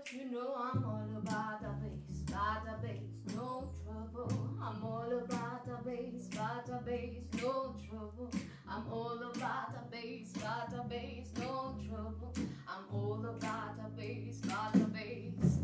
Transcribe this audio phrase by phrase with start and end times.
[0.00, 4.56] Cause you know I'm all about the bass, about the bass, no trouble.
[4.62, 8.30] I'm all about the bass, about the bass, no trouble.
[8.66, 12.32] I'm all about the bass, about the bass, no trouble.
[12.66, 15.59] I'm all about the bass, about the bass.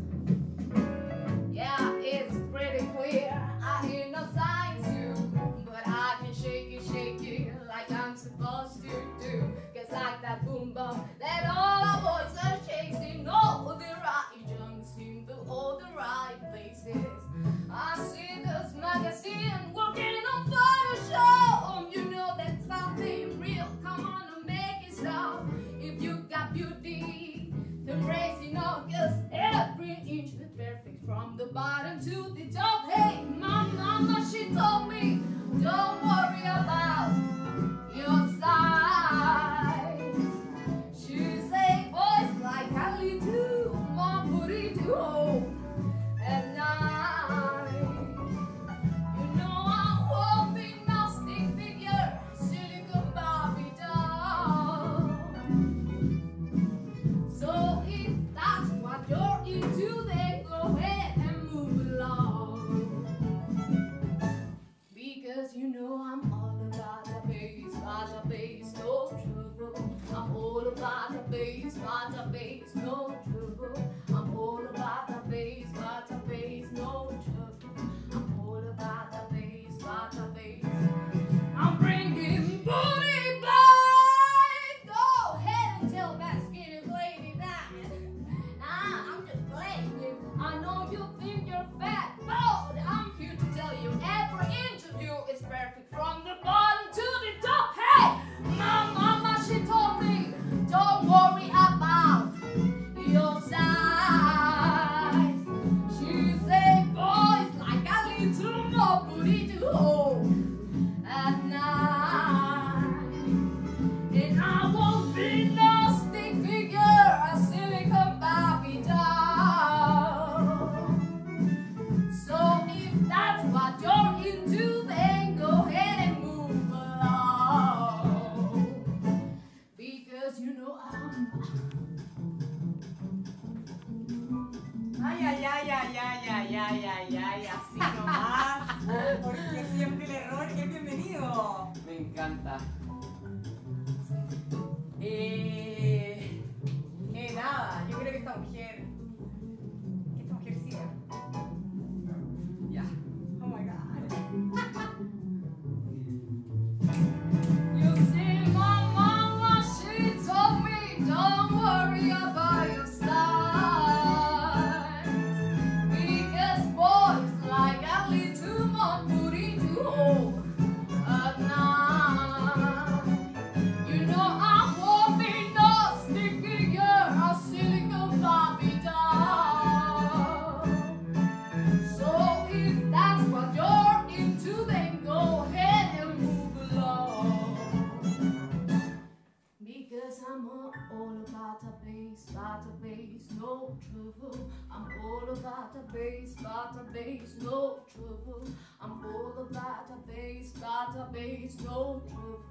[198.17, 198.47] trouble.
[198.81, 202.43] I'm all about a base, about a base, no trouble.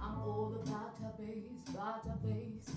[0.00, 2.70] I'm all about a base, about a base.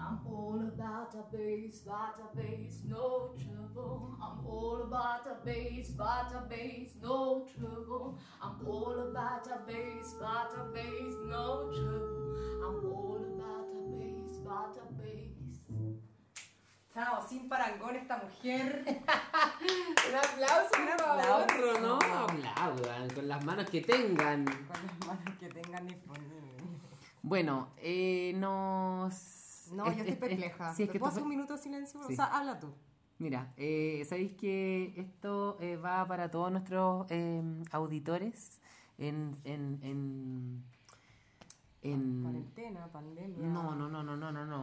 [0.00, 4.16] I'm all about a base, about a base, no trouble.
[4.22, 8.18] I'm all about a base, about a base, no trouble.
[8.40, 12.36] I'm all about a base, about a base, no trouble.
[12.64, 14.87] I'm all about a base, about a
[16.98, 18.82] Chao, sin parangón esta mujer.
[20.08, 21.80] Un aplauso, Un aplauso.
[21.80, 21.94] ¿no?
[21.94, 24.44] Aplaudan con las manos que tengan.
[24.44, 26.42] Con las manos que tengan disponibles.
[27.22, 29.68] Bueno, eh, nos.
[29.72, 30.74] No, yo es- estoy es- perpleja.
[30.74, 32.00] Sí, es ¿Me que puedo esto hacer un minuto de silencio?
[32.08, 32.14] Sí.
[32.14, 32.74] O sea, habla tú.
[33.18, 38.60] Mira, eh, sabéis que esto eh, va para todos nuestros eh, auditores
[38.96, 40.64] en, en, en,
[41.82, 43.46] en- Cuarentena, pandemia.
[43.46, 44.57] No, no, no, no, no, no, no.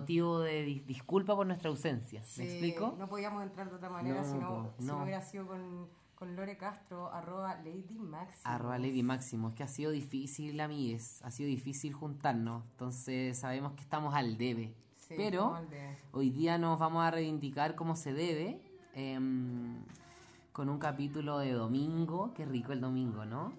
[0.00, 2.22] Motivo de dis- disculpa por nuestra ausencia.
[2.24, 2.94] Sí, ¿Me explico?
[2.98, 6.56] No podíamos entrar de otra manera No, si, no, si hubiera sido con, con Lore
[6.56, 8.40] Castro, arroba Lady Maxi.
[8.44, 9.48] Arroba Lady Máximo.
[9.50, 11.20] Es que ha sido difícil, amigues.
[11.22, 12.64] Ha sido difícil juntarnos.
[12.72, 14.74] Entonces sabemos que estamos al debe.
[14.96, 15.98] Sí, Pero estamos al debe.
[16.12, 18.60] hoy día nos vamos a reivindicar como se debe.
[18.94, 19.82] em,
[20.52, 22.32] con un capítulo de domingo.
[22.34, 23.52] Qué rico el domingo, ¿no?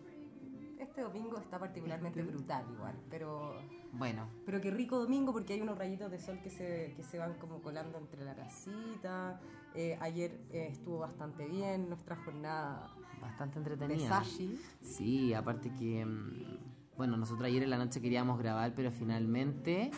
[0.78, 3.54] Este este domingo está particularmente brutal igual, pero,
[3.92, 7.18] Bueno, pero qué rico domingo porque hay unos rayitos de sol que se, que se
[7.18, 9.40] van como colando entre la casita.
[9.76, 14.08] Eh, ayer eh, estuvo bastante bien nuestra jornada bastante de entretenida.
[14.24, 14.60] Sashi.
[14.82, 16.58] Sí, aparte que, mm,
[16.98, 19.92] bueno, nosotros ayer en la noche queríamos grabar, pero finalmente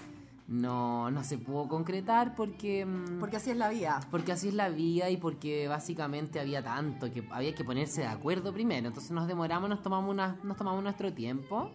[0.48, 2.86] no, no se pudo concretar porque...
[2.86, 4.00] mm, Porque así es la vida.
[4.10, 8.08] Porque así es la vida y porque básicamente había tanto que había que ponerse de
[8.08, 8.88] acuerdo primero.
[8.88, 11.72] Entonces nos demoramos, nos tomamos, una, nos tomamos nuestro tiempo.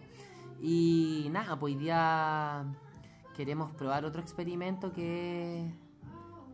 [0.59, 2.65] Y nada, pues hoy día
[3.35, 5.71] queremos probar otro experimento que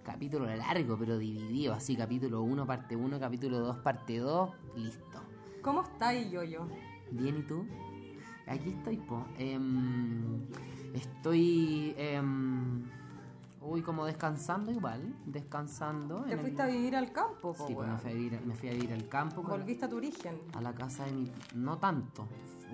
[0.03, 5.19] capítulo largo, pero dividido, así capítulo 1, parte 1, capítulo 2, parte 2, listo.
[5.61, 6.67] ¿Cómo estáis, yo-yo?
[7.11, 7.65] Bien, ¿y tú?
[8.47, 9.25] Aquí estoy, po.
[9.38, 10.41] Em,
[10.94, 11.94] estoy...
[11.97, 12.83] em,
[13.61, 16.23] uy, como descansando igual, descansando.
[16.23, 18.53] Te fuiste el- a vivir al campo, po, Sí, pues me fui, a vivir, me
[18.55, 20.38] fui a vivir al campo, Volviste a tu origen.
[20.53, 21.31] a la casa de mi...
[21.55, 22.27] No tanto,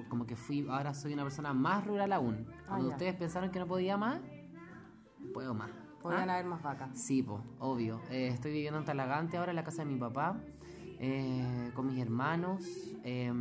[0.07, 2.47] como que fui, ahora soy una persona más rural aún.
[2.67, 2.93] Cuando ya.
[2.95, 4.21] ustedes pensaron que no podía más,
[5.33, 5.69] puedo más.
[6.01, 6.33] Podrían ¿Ah?
[6.35, 6.97] haber más vacas.
[6.97, 7.99] Sí, pues, obvio.
[8.09, 10.37] Eh, estoy viviendo en Talagante ahora en la casa de mi papá,
[10.99, 12.63] eh, con mis hermanos,
[13.03, 13.31] eh,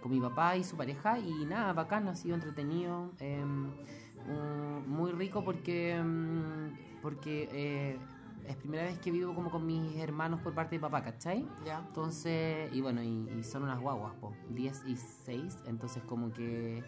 [0.00, 1.18] con mi papá y su pareja.
[1.18, 7.98] Y nada, bacán, ha sido entretenido, un- muy rico porque, mm, porque eh,
[8.46, 11.46] es primera vez que vivo como con mis hermanos por parte de papá, ¿cachai?
[11.64, 11.78] Ya.
[11.86, 16.82] Entonces, y bueno, y, y son unas guaguas, po, 10 y 6, entonces como que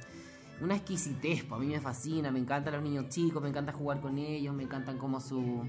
[0.61, 4.01] una exquisitez, po, a mí me fascina, me encantan los niños chicos, me encanta jugar
[4.01, 5.63] con ellos, me encantan como su,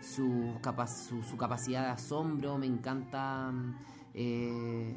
[0.00, 3.52] su, capa- su, su capacidad de asombro, me encanta
[4.14, 4.96] eh,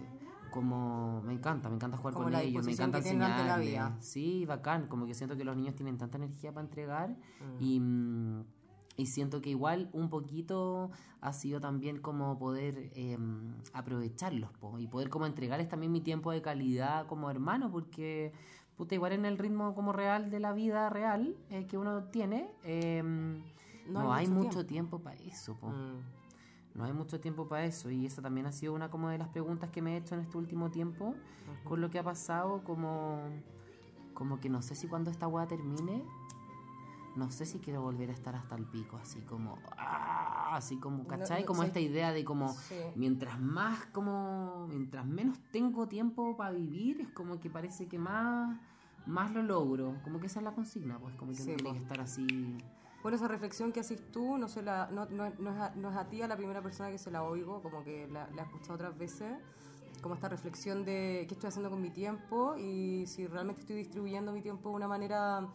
[0.51, 3.81] como, me encanta, me encanta jugar Como con la ellos, me encanta enseñarles.
[4.00, 7.63] Sí, bacán, como que siento que los niños tienen tanta energía para entregar Mm.
[7.63, 7.81] y...
[8.97, 13.18] y siento que igual un poquito ha sido también como poder eh,
[13.74, 18.31] aprovecharlos po, y poder como entregarles también mi tiempo de calidad como hermano, porque
[18.77, 22.50] puta, igual en el ritmo como real de la vida real eh, que uno tiene,
[22.63, 23.03] eh,
[23.88, 25.56] no, hay mucho tiempo, para eso.
[25.56, 25.68] po.
[25.68, 26.01] Mm.
[26.75, 29.30] No hay mucho tiempo para eso y esa también ha sido una como de las
[29.30, 31.15] preguntas que me he hecho en este último tiempo
[31.63, 33.21] con lo que ha pasado como
[34.13, 36.03] como que no sé si cuando esta weá termine
[37.15, 41.07] no sé si quiero volver a estar hasta el pico así como ah, así como
[41.07, 41.41] ¿cachai?
[41.41, 41.67] no, como sí.
[41.67, 42.75] esta idea de como Sí.
[42.95, 48.57] mientras más como mientras menos tengo tiempo para vivir es como que parece que más
[49.06, 51.69] más lo logro como que esa es la consigna pues como que Sí, no tiene
[51.69, 51.73] po.
[51.75, 52.57] que estar así
[53.03, 55.91] Bueno, esa reflexión que haces tú, no, se la, no, no, no es a, no
[55.91, 58.41] es a ti a la primera persona que se la oigo, como que la, la
[58.41, 59.31] he escuchado otras veces,
[60.01, 64.31] como esta reflexión de qué estoy haciendo con mi tiempo y si realmente estoy distribuyendo
[64.31, 65.47] mi tiempo de una manera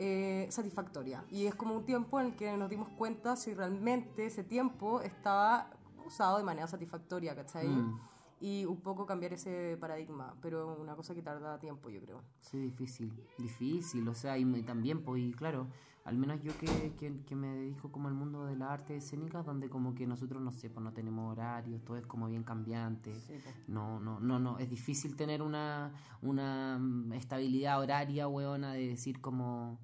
[0.00, 1.24] eh, satisfactoria.
[1.28, 5.00] Y es como un tiempo en el que nos dimos cuenta si realmente ese tiempo
[5.00, 5.70] estaba
[6.06, 7.66] usado de manera satisfactoria, ¿cachai?
[7.66, 8.00] Mm.
[8.40, 12.22] Y un poco cambiar ese paradigma, pero una cosa que tarda tiempo, yo creo.
[12.38, 15.66] Sí, difícil, difícil, o sea, y, también, pues, y claro,
[16.04, 19.44] al menos yo que, que, que me dedico como al mundo de las artes escénicas,
[19.44, 23.12] donde como que nosotros, no sé, pues no tenemos horarios, todo es como bien cambiante,
[23.16, 23.56] Sí, pues.
[23.66, 25.90] no, no, no, no, es difícil tener una,
[26.22, 29.80] una mm, estabilidad horaria, weona, de decir como,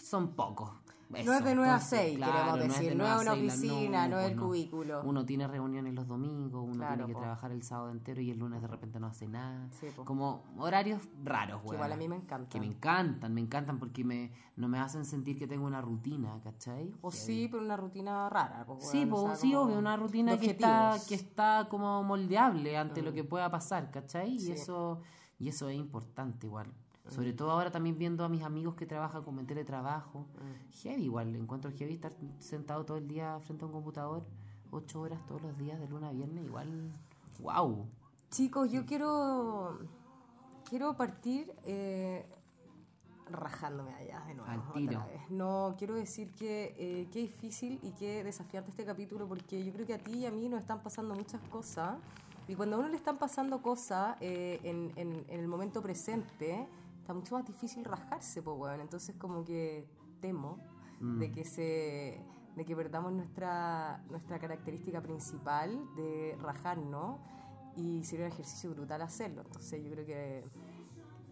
[0.00, 0.70] son pocos.
[1.10, 2.88] No Eso, es de 9 a entonces, 6, claro, queremos no decir.
[2.90, 4.46] de No es una oficina, no, es pues el no.
[4.46, 5.02] cubículo.
[5.04, 7.18] Uno tiene reuniones los domingos, uno Claro, tiene que po.
[7.18, 9.68] trabajar el sábado entero y el lunes de repente no hace nada.
[9.80, 9.88] Sí.
[10.04, 11.74] Como horarios raros, Que weón.
[11.78, 12.48] igual a mí me encanta.
[12.48, 16.40] Que me encantan, me encantan porque me, no me hacen sentir que tengo una rutina,
[16.44, 16.94] ¿cachai?
[17.00, 18.62] O sí, pero una rutina rara.
[18.64, 22.76] pues, Sí, o po, sea, sí, obvio, una rutina que está, que está como moldeable
[22.78, 24.38] ante lo que pueda pasar, ¿cachai?
[24.38, 24.50] Sí.
[24.50, 25.00] Y eso,
[25.40, 26.72] y eso es importante igual.
[27.08, 30.26] Sobre todo ahora también viendo a mis amigos que trabajan como en teletrabajo.
[30.82, 34.24] Heavy igual, encuentro heavy estar sentado todo el día frente a un computador,
[34.70, 36.92] ocho horas todos los días de lunes a viernes, igual,
[37.40, 37.86] wow.
[38.30, 39.78] Chicos, yo quiero
[40.68, 42.24] quiero partir eh,
[43.28, 44.50] rajándome allá de nuevo.
[44.50, 45.06] Al otra tiro.
[45.06, 45.30] vez.
[45.30, 49.86] No, quiero decir que eh, qué difícil y qué desafiante este capítulo porque yo creo
[49.86, 51.96] que a ti y a mí nos están pasando muchas cosas
[52.46, 56.66] y cuando a uno le están pasando cosas eh, en, en- en el momento presente
[57.10, 58.80] está mucho más difícil rajarse, pues, weón.
[58.80, 59.86] Entonces como que
[60.20, 60.58] temo
[61.00, 62.22] de que se
[62.56, 67.18] de que perdamos nuestra, nuestra característica principal de rajarnos
[67.76, 69.42] y sería un ejercicio brutal hacerlo.
[69.42, 70.44] Entonces yo creo que...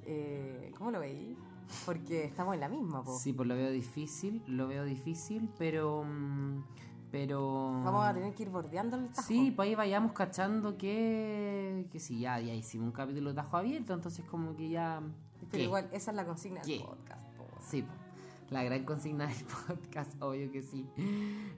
[0.07, 1.37] Eh, ¿Cómo lo veis?
[1.85, 3.19] Porque estamos en la misma, po.
[3.19, 6.05] Sí, pues lo veo difícil, lo veo difícil, pero...
[6.05, 6.63] mm,
[7.11, 7.83] Pero...
[7.85, 9.27] Vamos a tener que ir bordeando el tajo.
[9.29, 13.57] Sí, pues ahí vayamos cachando que, que sí, ya, ya hicimos un capítulo de tajo
[13.57, 15.03] abierto, entonces como que ya...
[15.41, 15.63] Pero ¿qué?
[15.65, 16.85] igual, esa es la consigna del ¿Qué?
[16.85, 17.45] podcast, po.
[17.61, 17.93] Sí, po.
[18.51, 20.87] la gran consigna del podcast, obvio que sí.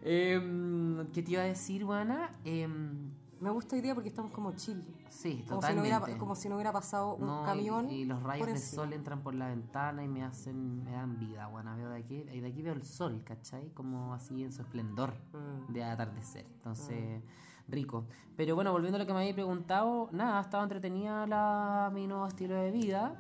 [0.03, 2.35] Em, ¿Qué te iba a decir, Juana?
[2.45, 3.11] Em,
[3.41, 4.85] Me gusta hoy día porque estamos como chill.
[5.09, 5.97] Sí, Como si, no totalmente.
[5.97, 7.91] hubiera, como si no hubiera pasado un No, y- camión.
[7.91, 8.83] y, los rayos del encima.
[8.85, 12.25] sol entran por la ventana y me hacen me dan vida bueno veo de aquí
[12.33, 13.71] y de aquí veo el sol ¿cachai?
[13.71, 15.73] como así en su esplendor Mm.
[15.73, 17.23] de atardecer entonces
[17.67, 18.05] rico
[18.37, 22.27] pero bueno volviendo a lo que me había preguntado nada estaba entretenida la, mi nuevo
[22.27, 23.17] estilo de vida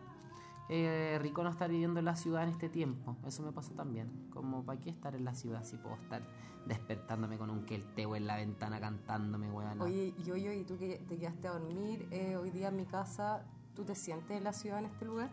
[0.72, 4.08] Eh, rico no estar viviendo en la ciudad en este tiempo eso me pasó también
[4.32, 6.22] como para qué estar en la ciudad si puedo estar
[6.66, 11.02] despertándome con un quelteo en la ventana cantándome weón Oye, yo, yo, y tú que
[11.08, 14.52] te quedaste a dormir eh, hoy día en mi casa, ¿tú te sientes en la
[14.52, 15.30] ciudad en este lugar?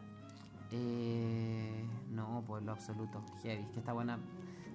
[0.72, 3.24] Eh, no, por lo absoluto.
[3.44, 4.20] Heavy, que está buena.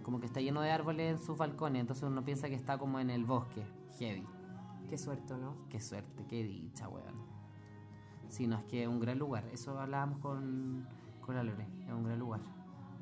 [0.02, 2.99] Como que está lleno de árboles en sus balcones, entonces uno piensa que está como
[2.99, 3.64] en el bosque.
[3.99, 4.26] Heavy.
[4.88, 5.54] Qué suerte, ¿no?
[5.69, 7.22] Qué suerte, qué dicha, weón.
[8.33, 9.45] Sí, no, es que es un gran lugar.
[9.53, 10.87] Eso hablábamos con,
[11.25, 11.67] con la Lore.
[11.87, 12.41] Es un gran lugar.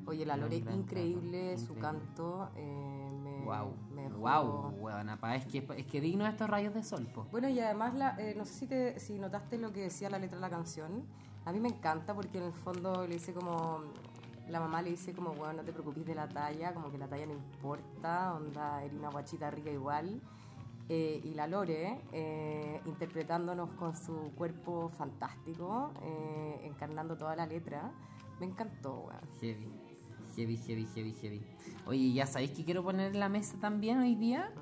[0.07, 1.81] Oye, la Lore, gran, increíble gran, su increíble.
[1.81, 2.49] canto.
[2.57, 3.75] eh, me, Wow.
[3.95, 5.09] me Wow, weón.
[5.09, 7.27] apa, Es que, es que digno de estos rayos de sol, po.
[7.31, 10.19] Bueno, y además, la, eh, no sé si, te, si notaste lo que decía la
[10.19, 11.05] letra de la canción.
[11.45, 13.79] A mí me encanta porque en el fondo le dice como.
[14.49, 17.07] La mamá le dice como, bueno, no te preocupes de la talla, como que la
[17.07, 20.21] talla no importa, onda, eres una guachita rica igual.
[20.93, 27.93] Eh, y la Lore, eh, interpretándonos con su cuerpo fantástico, eh, encarnando toda la letra.
[28.41, 29.21] Me encantó, weón.
[29.41, 29.71] Heavy.
[30.35, 31.43] Heavy, heavy, heavy, heavy.
[31.87, 34.53] Oye, ya sabéis que quiero poner en la mesa también hoy día.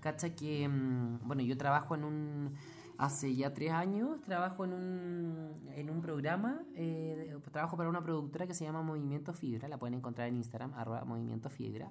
[0.00, 2.54] Cacha que, mm, bueno, yo trabajo en un,
[2.98, 8.46] hace ya tres años, trabajo en un, en un programa, eh, trabajo para una productora
[8.46, 11.90] que se llama Movimiento Fibra, la pueden encontrar en Instagram, arroba Movimiento Fibra,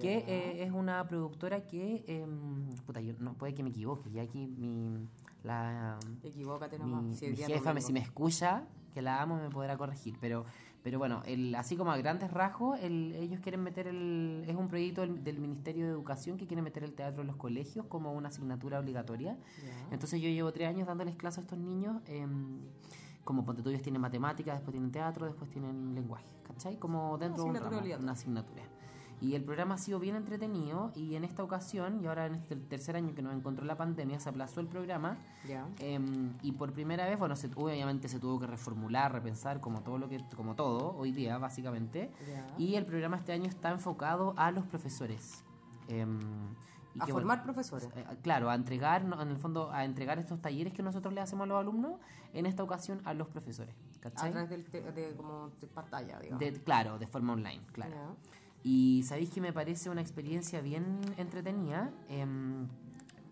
[0.00, 4.22] que eh, es una productora que, em, puta, yo no puede que me equivoque, ya
[4.22, 5.08] aquí mi,
[5.44, 7.16] la, Equivócate mi, nomás.
[7.18, 10.16] si hoy mi día jefa, me- si me escucha, que la amo, me podrá corregir.
[10.20, 10.44] Pero,
[10.82, 14.44] pero bueno, el, así como a grandes rasgos, el- ellos quieren meter el.
[14.46, 17.36] Es un proyecto del, del Ministerio de Educación que quiere meter el teatro en los
[17.36, 19.36] colegios como una asignatura obligatoria.
[19.90, 22.00] Entonces yo llevo tres años dándoles clases a estos niños.
[22.06, 22.60] em,
[23.24, 26.78] como ponte tú, ellos tienen matemáticas, después tienen teatro, después tienen lenguaje, ¿cachai?
[26.78, 27.54] Como dentro de un
[28.02, 28.62] una asignatura.
[29.20, 32.56] Y el programa ha sido bien entretenido y en esta ocasión, y ahora en este
[32.56, 35.66] tercer año que nos encontró la pandemia, se aplazó el programa Ya.
[35.78, 39.98] Em, y por primera vez, bueno, se, obviamente se tuvo que reformular, repensar, como todo
[39.98, 42.10] lo que, como todo hoy día, básicamente.
[42.26, 42.46] Ya.
[42.56, 45.44] Y el programa este año está enfocado a los profesores.
[45.88, 46.18] Em,
[46.94, 47.88] y A que, formar bueno, profesores.
[47.94, 51.44] eh, claro, a entregar, en el fondo, a entregar estos talleres que nosotros le hacemos
[51.44, 52.00] a los alumnos,
[52.32, 53.74] en esta ocasión a los profesores.
[53.98, 54.30] A ¿Cachai?
[54.32, 56.40] través del te- de, como de pantalla, digamos.
[56.40, 57.92] De- claro, de forma online, claro.
[57.92, 58.39] Ya.
[58.62, 62.66] Y sabéis que me parece una experiencia bien entretenida, em,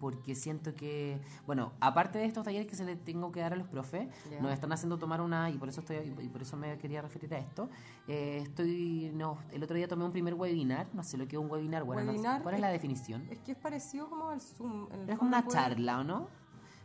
[0.00, 3.56] porque siento que, bueno, aparte de estos talleres que se les tengo que dar a
[3.56, 4.40] los profes, Ya.
[4.40, 7.34] nos están haciendo tomar una, y por eso estoy y por eso me quería referir
[7.34, 7.68] a esto,
[8.06, 11.42] eh, estoy, no, el otro día tomé un primer webinar, no sé lo que es
[11.42, 13.26] un webinar, bueno, no sé, Webinar ¿cuál es es- la definición?
[13.28, 14.86] Es que es parecido como al Zoom.
[14.92, 16.28] en el Pero es como una puede- charla, ¿o no?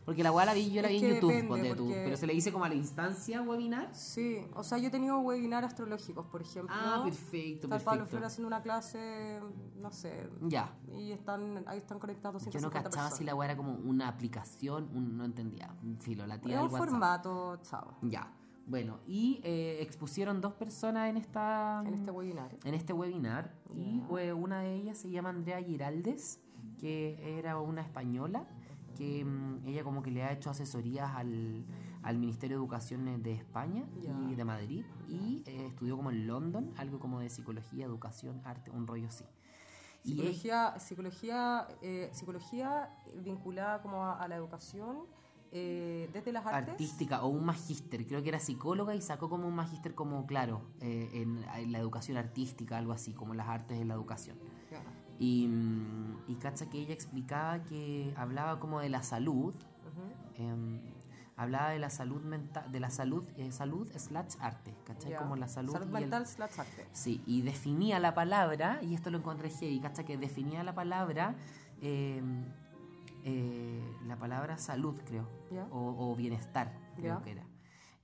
[0.04, 2.16] Porque la weá la vi, yo la vi en YouTube, depende, ponte tú, porque- pero
[2.18, 3.88] se le dice como a la instancia webinar.
[3.94, 6.74] Sí, o sea, yo he tenido webinar astrológicos, por ejemplo.
[6.78, 8.06] Ah, perfecto, Está el Pablo perfecto.
[8.10, 9.40] Flores haciendo una clase,
[9.80, 13.18] no sé, Ya, y están ahí están conectados Yo no 150 cachaba personas.
[13.18, 15.74] si la weá era como una aplicación, un- no entendía.
[15.82, 16.78] Un filo, la tía del WhatsApp.
[16.90, 18.30] formato, chao, Ya.
[18.66, 22.56] Bueno, y eh, expusieron dos personas en esta en este webinar.
[22.64, 23.52] en este webinar.
[23.74, 26.40] Y eh, una de ellas se llama Andrea Giraldes,
[26.78, 28.46] que era una española,
[28.94, 31.64] que mm, ella como que le ha hecho asesorías al,
[32.02, 33.84] al Ministerio de Educación de España
[34.30, 34.84] y de Madrid.
[35.08, 39.24] Y eh, estudió como en London, algo como de psicología, educación, arte, un rollo así.
[40.04, 42.90] Y Psicología, psicología, eh, psicología
[43.22, 44.98] vinculada como a, a la educación
[45.56, 46.72] eh, desde las artes.
[46.72, 50.62] artística o un magíster, creo que era psicóloga y sacó como un magíster como, claro,
[50.80, 54.36] eh, en, en la educación artística, algo así, como las artes en la educación.
[55.18, 60.42] Y, mm, y cacha que ella explicaba que hablaba como de la salud, Ujú.
[60.44, 60.80] em,
[61.36, 65.12] hablaba de la salud mental, de la salud, eh, salud slash arte, ¿cachai?
[65.12, 65.18] Ya.
[65.18, 66.86] Como la salud, y el- mental slash arte.
[66.92, 70.04] Sí, y definía la palabra, y esto lo encontré heavy, ¿cacha?
[70.04, 71.34] Que definía la palabra,
[71.80, 72.22] eh,
[73.24, 75.66] eh, la palabra salud, creo, Ya.
[75.70, 77.24] o, o bienestar, creo Ya.
[77.24, 77.44] que era.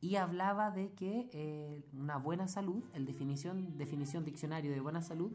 [0.00, 5.32] Y hablaba de que eh, una buena salud, el definición, definición diccionario de buena salud,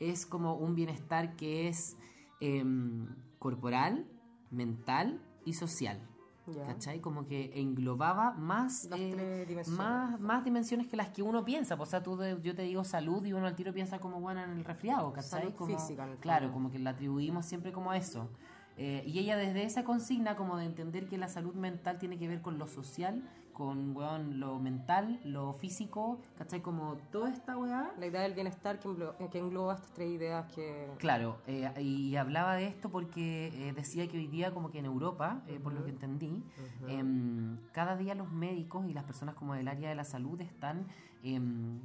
[0.00, 1.96] es como un bienestar que es
[2.40, 3.06] em,
[3.38, 4.06] corporal,
[4.50, 6.00] mental y social.
[6.46, 6.66] Ya.
[6.66, 7.00] ¿Cachai?
[7.00, 9.68] Como que englobaba más, eh, dimensiones.
[9.78, 11.76] más, más dimensiones que las que uno piensa.
[11.76, 14.20] pues, O sea, tú de- yo te digo salud y uno al tiro piensa como
[14.20, 15.42] bueno en el resfriado, ¿cachai?
[15.42, 18.28] Salud Como- física, en el Claro, como que la atribuimos siempre como a eso.
[18.76, 22.26] Eh, y ella desde esa consigna como de entender que la salud mental tiene que
[22.26, 26.60] ver con lo social con weón, lo mental, lo físico, ¿cachai?
[26.62, 27.92] Como toda esta weá.
[27.98, 30.88] La idea del bienestar que, englo- que engloba estas tres ideas que...
[30.98, 34.86] Claro, eh, y hablaba de esto porque eh, decía que hoy día como que en
[34.86, 36.42] Europa, eh, por lo que entendí,
[36.88, 40.86] em, cada día los médicos y las personas como del área de la salud están
[41.22, 41.80] em,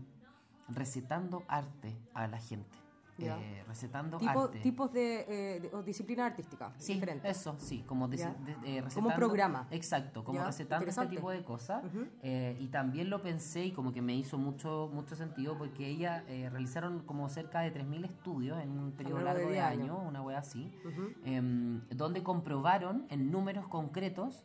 [0.69, 2.77] recetando arte a la gente.
[3.17, 4.59] Eh, recetando Tipo- arte.
[4.59, 5.21] tipos de,
[5.55, 7.37] eh, de- o disciplina artística Sí, diferentes.
[7.37, 8.33] eso, sí, como, de- Ya.
[8.33, 9.67] de- de- recetando, Como programa.
[9.71, 11.83] Exacto, como recetando este tipo de cosas.
[12.21, 16.23] Eh, y también lo pensé y como que me hizo mucho mucho sentido porque ella
[16.27, 19.81] eh, realizaron como cerca de 3.000 estudios en un periodo largo de largo de 10
[19.91, 20.71] años, una wea así,
[21.23, 24.43] em, donde comprobaron en números concretos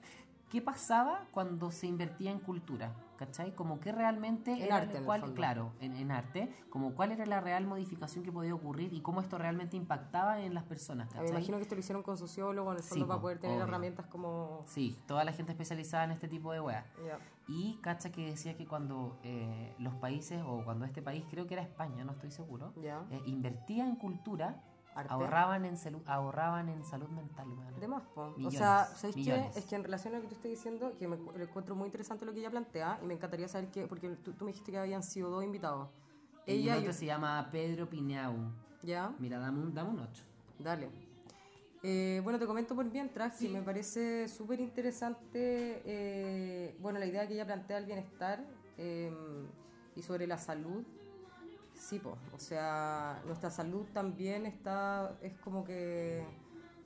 [0.50, 2.92] qué pasaba cuando se invertía en cultura.
[3.20, 3.54] ¿Cachai?
[3.54, 5.34] Como que realmente En era arte, en el cuál- fondo.
[5.36, 9.20] claro, en, en arte, como cuál era la real modificación que podía ocurrir y cómo
[9.20, 11.06] esto realmente impactaba en las personas.
[11.10, 11.28] Me ¿cachai?
[11.32, 13.56] imagino que esto lo hicieron con sociólogo en el Sí, fondo para po, poder tener
[13.56, 13.66] obvio.
[13.68, 14.62] herramientas como...
[14.66, 16.86] Sí, toda la gente especializada en este tipo de weas.
[17.06, 17.18] Ya.
[17.46, 21.52] Y cacha que decía que cuando eh, los países, o cuando este país, creo que
[21.52, 23.04] era España, no estoy seguro, Ya.
[23.10, 24.62] eh, invertía en cultura,
[24.94, 25.12] Arte.
[25.12, 27.48] ahorraban en, salud ahorraban en salud mental.
[27.48, 27.80] weón.
[27.80, 28.22] De más, po.
[28.22, 29.50] O Millones, sea, ¿sabéis qué?
[29.54, 31.86] Es que en relación a lo que tú estás diciendo, que me lo encuentro muy
[31.86, 34.72] interesante lo que ella plantea, y me encantaría saber qué, porque tú, tú me dijiste
[34.72, 35.88] que habían sido dos invitados.
[36.46, 36.82] Y Ella el y...
[36.82, 38.34] otro se llama Pedro Pineau.
[38.82, 39.14] ¿Ya?
[39.18, 40.24] Mira, dame un, dame un 8.
[40.58, 40.90] Dale.
[41.82, 47.26] Eh, bueno, te comento por mientras que me parece súper interesante, eh, bueno, la idea
[47.26, 48.44] que ella plantea del bienestar
[48.76, 49.10] eh,
[49.96, 50.84] y sobre la salud.
[51.80, 56.22] Sí, po, o sea, nuestra salud también está, es como que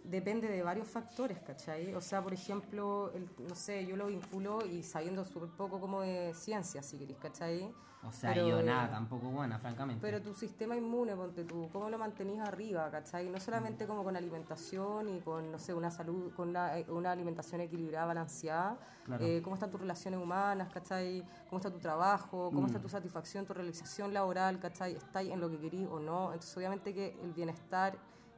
[0.04, 1.94] depende de varios factores, ¿cachai?
[1.94, 6.02] O sea, por ejemplo, el- no sé, yo lo vinculo y sabiendo súper poco como
[6.02, 7.72] de ciencia, si queréis, ¿cachai?
[8.06, 10.02] O sea, Pero, yo nada, tampoco buena, francamente.
[10.02, 13.30] Pero tu sistema inmune, ponte tú, ¿cómo lo mantenís arriba, cachai?
[13.30, 17.12] No solamente como con alimentación y con, no sé, una salud, con una, eh, una
[17.12, 18.76] alimentación equilibrada, balanceada.
[19.06, 19.24] Claro.
[19.24, 21.24] Eh, ¿Cómo están tus relaciones humanas, cachai?
[21.48, 22.50] ¿Cómo está tu trabajo?
[22.50, 22.66] ¿Cómo Mm.
[22.66, 24.94] está tu satisfacción, tu realización laboral, cachai?
[24.96, 26.26] ¿Estáis en lo que querís o no?
[26.34, 27.96] Entonces, obviamente que el bienestar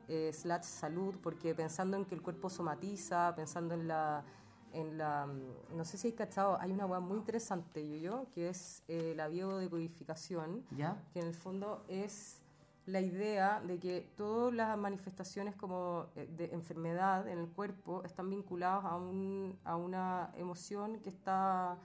[0.08, 4.24] eh, slash salud, porque pensando en que el cuerpo somatiza, pensando en la...
[4.72, 8.26] En la, mm, no sé si hay cachado, hay una web muy interesante, yo, yo
[8.34, 11.02] que es eh, la biodecodificación, ¿Ya?
[11.14, 12.42] que en el fondo es
[12.86, 18.28] la idea de que todas las manifestaciones como eh, de enfermedad en el cuerpo están
[18.30, 21.78] vinculadas a, un, a una emoción que está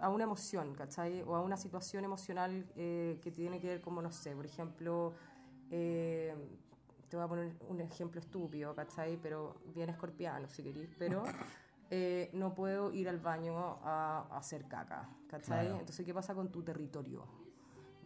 [0.00, 1.22] a una emoción, ¿cachai?
[1.22, 5.12] O a una situación emocional eh, que tiene que ver como, no sé, por ejemplo,
[5.70, 6.34] eh,
[7.10, 9.18] te voy a poner un ejemplo estúpido, ¿cachai?
[9.20, 11.24] Pero bien escorpiano, si queréis, pero
[11.90, 15.66] eh, no puedo ir al baño a, a hacer caca, ¿cachai?
[15.66, 15.80] Claro.
[15.80, 17.49] Entonces, ¿qué pasa con tu territorio?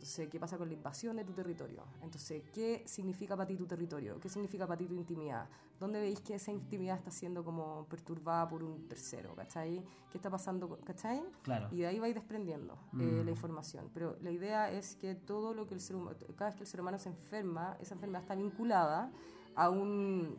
[0.04, 1.82] Entonces, ¿qué pasa con la invasión de tu territorio?
[2.02, 4.20] Entonces, ¿qué significa para ti tu territorio?
[4.20, 5.48] ¿Qué significa para ti tu intimidad?
[5.80, 9.34] ¿Dónde veis que esa intimidad está siendo como perturbada por un tercero?
[9.34, 9.82] ¿Cachai?
[10.12, 10.78] ¿Qué está pasando?
[10.84, 11.24] ¿Cachai?
[11.40, 11.68] Claro.
[11.70, 13.90] Y de ahí vais desprendiendo eh, la información.
[13.94, 16.68] Pero la idea es que todo lo que el ser humano, cada vez que el
[16.68, 19.10] ser humano se enferma, esa enfermedad está vinculada
[19.54, 20.36] a un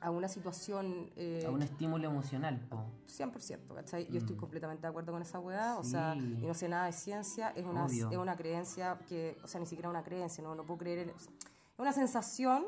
[0.00, 2.84] a una situación eh, A un estímulo emocional, po.
[3.08, 4.06] 100%, ¿cachai?
[4.10, 6.44] Yo estoy completamente de acuerdo con esa weá, o sea, Mm.
[6.44, 8.10] Y no sé nada de ciencia, es una, Obvio.
[8.10, 11.10] es una creencia que, o sea, ni siquiera una creencia, no, no puedo creer en...
[11.10, 11.37] o sea, es
[11.78, 12.64] una sensación,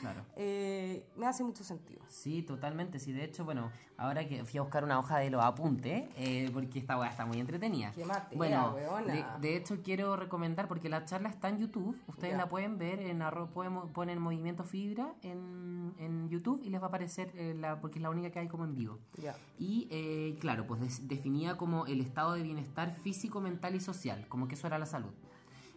[0.00, 0.24] Claro.
[0.36, 2.02] eh, me hace mucho sentido.
[2.06, 2.98] Sí, totalmente.
[2.98, 6.50] Sí, de hecho, bueno, ahora que fui a buscar una hoja de los apuntes, eh,
[6.52, 7.92] porque esta weá está muy entretenida.
[7.92, 12.32] Qué matera, bueno, de, de hecho quiero recomendar, porque la charla está en YouTube, ustedes
[12.32, 12.38] Ya.
[12.38, 16.86] la pueden ver, en arro, pueden poner Movimiento Fibra en, en YouTube y les va
[16.86, 18.98] a aparecer, eh, la, porque es la única que hay como en vivo.
[19.16, 19.34] Ya.
[19.58, 24.26] Y eh, claro, pues des- definía como el estado de bienestar físico, mental y social,
[24.28, 25.12] como que eso era la salud.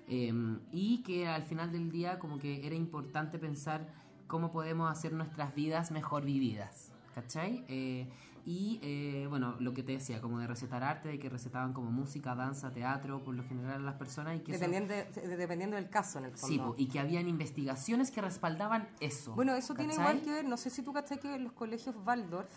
[0.08, 0.32] Eh,
[0.72, 3.88] y que al final del día como que era importante pensar
[4.28, 7.64] cómo podemos hacer nuestras vidas mejor vividas, ¿cachai?
[7.68, 8.08] Eh,
[8.48, 11.90] y eh, bueno, lo que te decía, como de recetar arte, de que recetaban como
[11.90, 15.76] música, danza, teatro, por lo general a las personas y que eso- Dependiendo, de- dependiendo
[15.78, 16.76] del caso, en el fondo.
[16.78, 19.34] sí, y que habían investigaciones que respaldaban eso.
[19.34, 20.12] Bueno, eso tiene ¿cachai?
[20.18, 22.52] igual que ver, no sé si tú cachai que los colegios Waldorf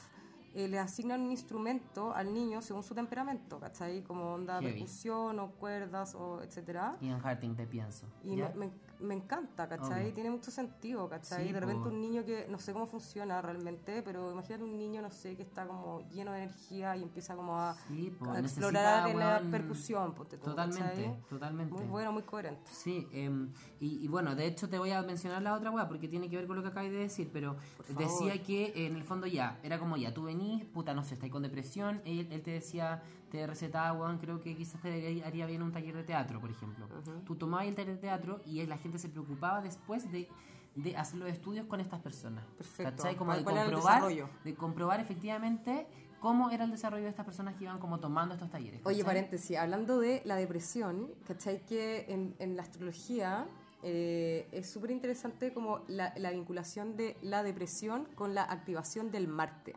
[0.59, 4.03] eh, le asignan un instrumento al niño según su temperamento, ¿cachai?
[4.03, 4.73] Como onda Heavy.
[4.73, 6.97] percusión o cuerdas o etcétera.
[7.01, 8.07] Ian Harting, te pienso.
[8.25, 10.05] Y me, me, me encanta, ¿cachai?
[10.05, 10.15] Obvio.
[10.15, 11.47] Tiene mucho sentido, ¿cachai?
[11.47, 11.89] Sí, de repente po.
[11.89, 15.43] un niño que no sé cómo funciona realmente, pero imagínate un niño, no sé, que
[15.43, 19.51] está como lleno de energía y empieza como a, Sí, a explorar en la weón,
[19.51, 21.21] percusión, ponte tú, Totalmente, ¿cachai?
[21.29, 21.75] totalmente.
[21.75, 22.71] Muy bueno, muy coherente.
[22.73, 26.09] Sí, em, y, y bueno, de hecho te voy a mencionar la otra weá porque
[26.09, 27.57] tiene que ver con lo que acabas de decir, pero
[27.97, 31.15] decía que eh, en el fondo ya, era como ya, tú venís, puta, no sé,
[31.15, 35.47] estáis con depresión, él, él te decía, te recetaba, weón, creo que quizás te haría-
[35.47, 36.87] bien un taller de teatro, por ejemplo.
[37.25, 40.29] Tú tomabas el taller de teatro y la gente se preocupaba después de,
[40.75, 42.45] de hacer los estudios con estas personas.
[42.57, 42.97] Perfecto.
[42.97, 43.17] ¿Cachai?
[43.17, 44.03] Como ¿Cuál- de comprobar,
[44.45, 45.87] de comprobar efectivamente
[46.21, 48.81] cómo era el desarrollo de estas personas que iban como tomando estos talleres.
[48.85, 51.65] Oye, paréntesis, hablando de la depresión, ¿cachai?
[51.65, 53.47] Que en, en la astrología
[53.85, 59.29] eh, es súper interesante como la, la vinculación de la depresión con la activación del
[59.29, 59.77] Marte.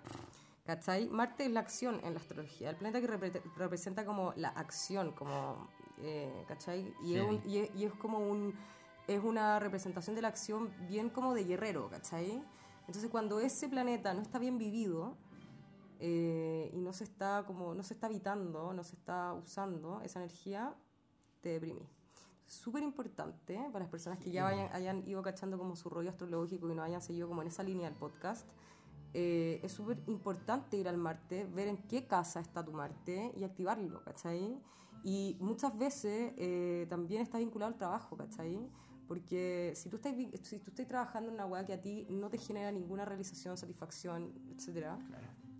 [0.65, 1.09] ¿Cachai?
[1.09, 5.11] Marte es la acción en la astrología, el planeta que repre- representa como la acción,
[5.11, 6.93] como, eh, ¿cachai?
[7.03, 7.27] Y, es Sí.
[7.29, 8.53] un- y es- y es como un,
[9.07, 12.43] es una representación de la acción bien como de guerrero, ¿cachai?
[12.87, 15.17] Entonces cuando ese planeta no está bien vivido,
[15.99, 20.19] eh, y no se está como no se está habitando, no se está usando esa
[20.19, 20.75] energía,
[21.41, 21.87] te deprimí.
[22.47, 26.69] Súper importante para las personas que ya vayan, hayan ido cachando como su rollo astrológico
[26.69, 28.47] y no hayan seguido como en esa línea del podcast.
[29.13, 33.43] Eh, es súper importante ir al Marte, ver en qué casa está tu Marte y
[33.43, 34.57] activarlo, ¿cachai?
[35.03, 38.69] Y muchas veces eh, también está vinculado al trabajo, ¿cachai?
[39.07, 42.29] Porque si tú, estás, si tú estás trabajando en una weá que a ti no
[42.29, 44.97] te genera ninguna realización, satisfacción, etcétera,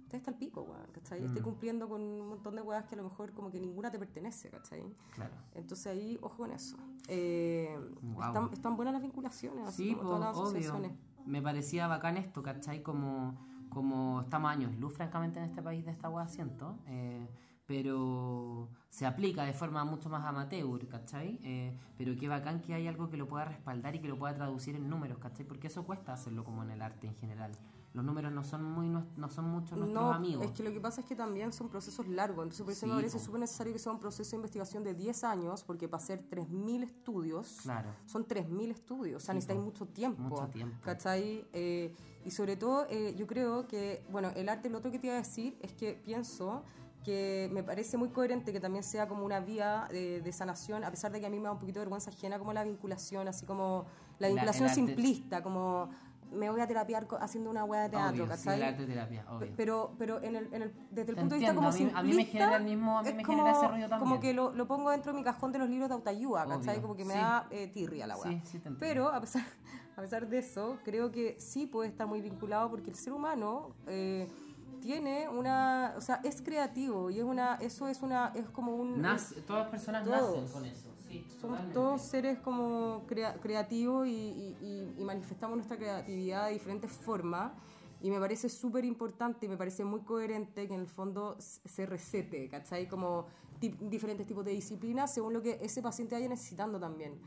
[0.07, 1.23] te está al pico, weón, ¿cachai?
[1.25, 1.43] Estoy Mm.
[1.43, 4.49] cumpliendo con un montón de weas que a lo mejor como que ninguna te pertenece,
[4.49, 4.83] ¿cachai?
[5.13, 5.33] Claro.
[5.55, 6.77] Entonces ahí, ojo con eso.
[7.07, 8.27] Eh, Guau.
[8.27, 10.47] están, están buenas las vinculaciones, así Sí, como pues, todas las obvio.
[10.47, 10.91] asociaciones.
[11.25, 12.81] Me parecía bacán esto, ¿cachai?
[12.81, 13.37] Como,
[13.69, 16.77] como estamos años luz, francamente, en este país de esta hueá, siento.
[16.87, 17.27] eh,
[17.65, 21.39] pero se aplica de forma mucho más amateur, ¿cachai?
[21.43, 24.35] Eh, pero qué bacán que hay algo que lo pueda respaldar y que lo pueda
[24.35, 25.45] traducir en números, ¿cachai?
[25.45, 27.51] Porque eso cuesta hacerlo como en el arte en general.
[27.93, 30.45] Los números no son muy no son muchos nuestros No, amigos.
[30.45, 32.89] es que lo que pasa es que también son procesos largos, entonces por eso Sí,
[32.89, 36.01] me parece súper necesario que sea un proceso de investigación de 10 años, porque para
[36.01, 37.89] hacer 3.000 estudios, Claro.
[38.05, 40.21] son 3.000 estudios, o sea, Sí, necesitáis mucho tiempo.
[40.21, 40.77] Mucho tiempo.
[40.83, 41.45] ¿Cachai?
[41.51, 45.07] Eh, y sobre todo, eh, yo creo que, bueno, el arte, lo otro que te
[45.07, 46.63] iba a decir es que pienso
[47.03, 50.91] que me parece muy coherente que también sea como una vía de, de sanación, a
[50.91, 53.27] pesar de que a mí me da un poquito de vergüenza ajena como la vinculación,
[53.27, 53.85] así como
[54.19, 55.89] la La- vinculación simplista, como
[56.31, 58.57] me voy a terapiar haciendo una hueá de teatro, Obvio, sí, ¿cachai?
[58.57, 59.53] el arte terapia, obvio.
[59.57, 61.91] Pero, pero en el, en el- desde el Te punto de vista como a mí-
[61.93, 63.99] a mí me simplista, genera el mismo- a mí me como, genera ese rollo también.
[63.99, 66.75] Como que lo, lo pongo dentro de mi cajón de los libros de autoayuda, ¿cachai?
[66.77, 67.19] Obvio, Como que me sí.
[67.19, 68.31] da eh, tirria la weá.
[68.31, 68.61] Sí, sí.
[68.79, 69.43] Pero a pesar,
[69.97, 73.75] a pesar de eso, creo que sí puede estar muy vinculado porque el ser humano
[73.87, 74.27] eh,
[74.81, 79.01] tiene una, o sea, es creativo y es una, eso es una, es como un,
[79.01, 80.90] Nace- todas las personas nacen con eso.
[81.11, 81.73] Sí, somos totalmente.
[81.73, 87.51] todos seres como crea- creativos y, y- y- y manifestamos nuestra creatividad de diferentes formas.
[88.03, 91.85] Y me parece súper importante y me parece muy coherente que en el fondo se
[91.85, 92.87] recete, ¿cachai?
[92.87, 93.27] Como
[93.59, 97.19] diferentes tipos de disciplinas según lo que ese paciente vaya necesitando también.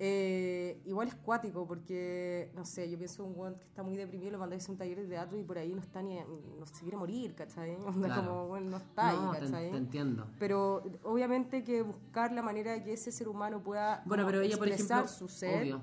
[0.00, 3.96] Eh, igual es cuático porque, no sé, yo pienso en un weón que está muy
[3.96, 6.66] deprimido, lo mandé a un taller de teatro y por ahí no está ni, no
[6.66, 7.76] se quiere morir, ¿cachai?
[7.86, 8.22] Onda Claro.
[8.22, 9.70] como, bueno, no está No, ahí, ¿cachai?
[9.72, 10.26] te entiendo.
[10.38, 14.56] Pero obviamente que buscar la manera de que ese ser humano pueda Bueno, pero ella,
[14.56, 15.80] por expresar ejemplo, su ser obvio.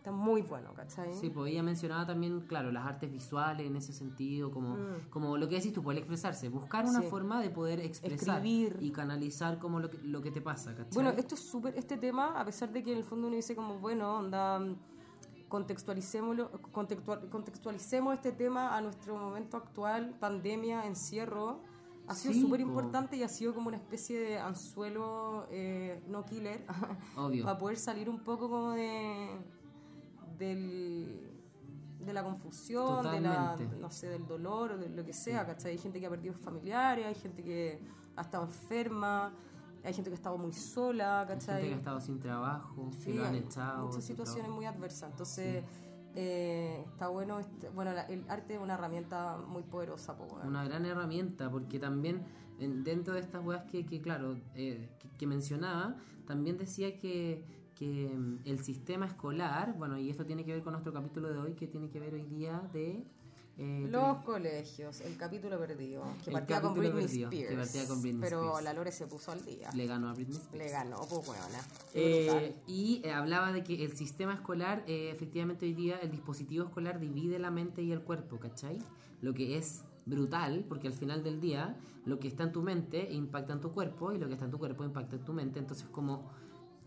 [0.00, 1.12] Está muy bueno, ¿cachai?
[1.12, 4.76] Sí, pues ella mencionaba también, claro, las artes visuales en ese sentido, como,
[5.10, 7.02] como lo que decís tú, poder expresarse, buscar una Mm.
[7.02, 7.08] Sí.
[7.08, 8.78] forma de poder expresar Escribir.
[8.80, 10.94] y canalizar como lo que, lo que te pasa, ¿cachai?
[10.94, 13.54] Bueno, esto es súper, este tema, a pesar de que en el fondo uno dice
[13.54, 14.76] como, bueno, onda, mm,
[15.48, 21.60] contextualicémoslo, contextual- contextualicemos este tema a nuestro momento actual, pandemia, encierro,
[22.06, 22.68] ha sido súper po.
[22.68, 26.64] importante y ha sido como una especie de anzuelo eh, no killer
[27.16, 27.44] Obvio.
[27.44, 29.28] para poder salir un poco como de
[30.40, 31.30] del,
[32.04, 35.72] de la confusión, de la, no sé, del dolor o de lo que sea, ¿cachai?
[35.72, 37.80] Hay gente que ha perdido familiares, hay gente que
[38.16, 39.32] ha estado enferma,
[39.84, 41.54] hay gente que ha estado muy sola, Hay ¿cachai?
[41.56, 43.86] gente que ha estado sin trabajo, Sí, que lo han hay echado.
[43.86, 45.10] Muchas situaciones muy adversas.
[45.10, 45.64] Entonces,
[46.14, 47.38] eh, está bueno.
[47.38, 50.16] este- bueno, el arte es una herramienta muy poderosa.
[50.44, 52.24] Una gran herramienta, porque también
[52.58, 57.44] en- dentro de estas weas que, que claro, eh, que, que mencionaba, también decía que,
[57.80, 61.38] que mm, el sistema escolar, bueno, y esto tiene que ver con nuestro capítulo de
[61.38, 63.02] hoy, que tiene que ver hoy día de...
[63.56, 67.64] eh, Los colegios, el capítulo perdido, que partía con Britney perdido, que Spears.
[67.66, 68.64] partía con Britney pero Spears.
[68.64, 69.70] la Lore se puso al día.
[69.74, 70.58] le ganó a Britney Spears.
[70.66, 71.58] Le ganó, pues, weona.
[71.94, 76.64] Eh, y eh, hablaba de que el sistema escolar, eh, efectivamente hoy día el dispositivo
[76.66, 78.78] escolar divide la mente y el cuerpo, ¿cachai?
[79.22, 83.10] Lo que es brutal, porque al final del día lo que está en tu mente
[83.12, 85.58] impacta en tu cuerpo y lo que está en tu cuerpo impacta en tu mente.
[85.58, 86.30] Entonces como,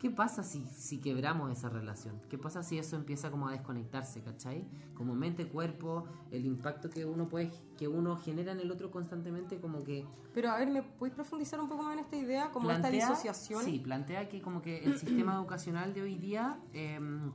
[0.03, 2.19] ¿qué pasa si, si quebramos esa relación?
[2.29, 4.67] ¿Qué pasa si eso empieza como a desconectarse, ¿cachai?
[4.93, 9.61] Como mente, cuerpo, el impacto que uno puede, que uno genera en el otro constantemente
[9.61, 12.51] como que Pero a ver, ¿me podéis profundizar un poco más en esta idea?
[12.51, 13.63] Como esta plantea- disociación.
[13.63, 17.31] Sí, plantea que como que el sistema educacional de hoy día em,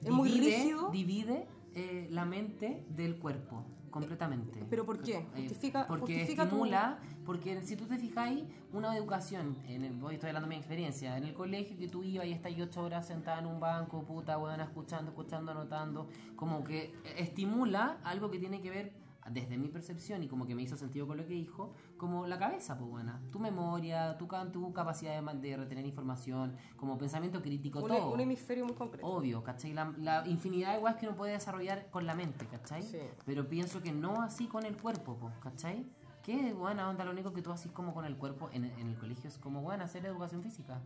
[0.00, 0.90] Es muy divide- rígido.
[0.90, 4.64] Divide eh, la mente del cuerpo completamente.
[4.70, 5.16] ¿Pero por qué?
[5.34, 10.14] Eh, Justifica- porque justifica estimula, porque si tú te fijáis, una educación, en el, voy,
[10.14, 13.06] estoy hablando de mi experiencia, en el colegio que tú ibas y estás ocho horas
[13.06, 18.60] sentada en un banco, puta, weón, escuchando, escuchando, anotando, como que estimula algo que tiene
[18.60, 21.72] que ver desde mi percepción y como que me hizo sentido con lo que dijo,
[21.96, 23.22] como la cabeza, pues buena.
[23.30, 28.12] Tu memoria, tu, tu capacidad de, de retener información, como pensamiento crítico, Un, todo.
[28.12, 29.06] un hemisferio muy concreto.
[29.06, 29.74] Obvio, ¿cachai?
[29.74, 32.82] La, la infinidad de weas que uno puede desarrollar con la mente, ¿cachai?
[32.82, 32.98] Sí.
[33.24, 35.86] Pero pienso que no así con el cuerpo, po, ¿cachai?
[36.22, 38.96] Qué buena onda, lo único que tú haces como con el cuerpo en, en el
[38.96, 40.80] colegio es como, bueno, hacer educación física.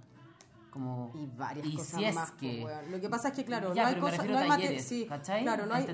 [0.71, 1.11] Como...
[1.15, 2.31] Y varias Y cosas si más.
[2.33, 2.91] que- weón.
[2.91, 4.39] Lo que pasa es que, claro, Ya, no hay cosas, no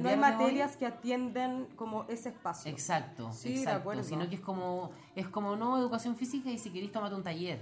[0.09, 2.71] hay materias que atienden como ese espacio.
[2.71, 4.03] Exacto, Sí, exacto.
[4.03, 7.61] Sino que es como, es como no educación física y si queréis tomate un taller.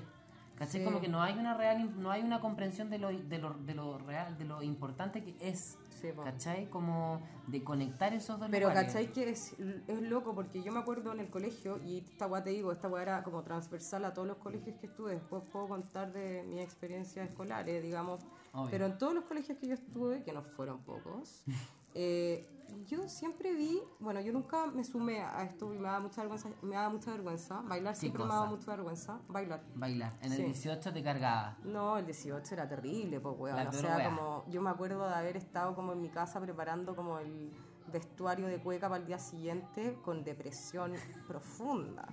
[0.58, 0.80] ¿Cachai?
[0.80, 0.84] Sí.
[0.84, 3.74] Como que no hay una real, no hay una comprensión de lo, de lo, de
[3.74, 5.78] lo real, de lo importante que es.
[6.00, 6.22] Sí, po.
[6.22, 6.68] ¿Cachai?
[6.70, 8.92] Como de conectar esos dos Pero lugares.
[8.92, 9.12] ¿cachai?
[9.12, 9.54] Que es,
[9.86, 12.88] es loco porque yo me acuerdo en el colegio, y esta weá te digo, esta
[12.88, 15.12] weá era como transversal a todos los colegios que estuve.
[15.12, 18.20] Después puedo contar de mi experiencia escolar, eh, digamos.
[18.52, 18.70] Obvio.
[18.70, 21.42] Pero en todos los colegios que yo estuve, que no fueron pocos,
[21.94, 22.46] eh,
[22.86, 26.48] yo siempre vi, bueno, yo nunca me sumé a esto y me daba mucha vergüenza,
[26.62, 27.60] me daba mucha vergüenza.
[27.62, 28.38] Bailar siempre me cosa?
[28.40, 29.20] daba mucha vergüenza.
[29.28, 29.62] Bailar.
[29.74, 30.12] Bailar.
[30.22, 30.42] En Sí.
[30.42, 31.56] el 18 te cargaba.
[31.64, 33.66] No, el 18 era terrible, pues, weón.
[33.66, 34.10] O sea, wea.
[34.10, 37.50] como yo me acuerdo de haber estado como en mi casa preparando como el
[37.92, 40.92] vestuario de cueca para el día siguiente con depresión
[41.26, 42.06] profunda.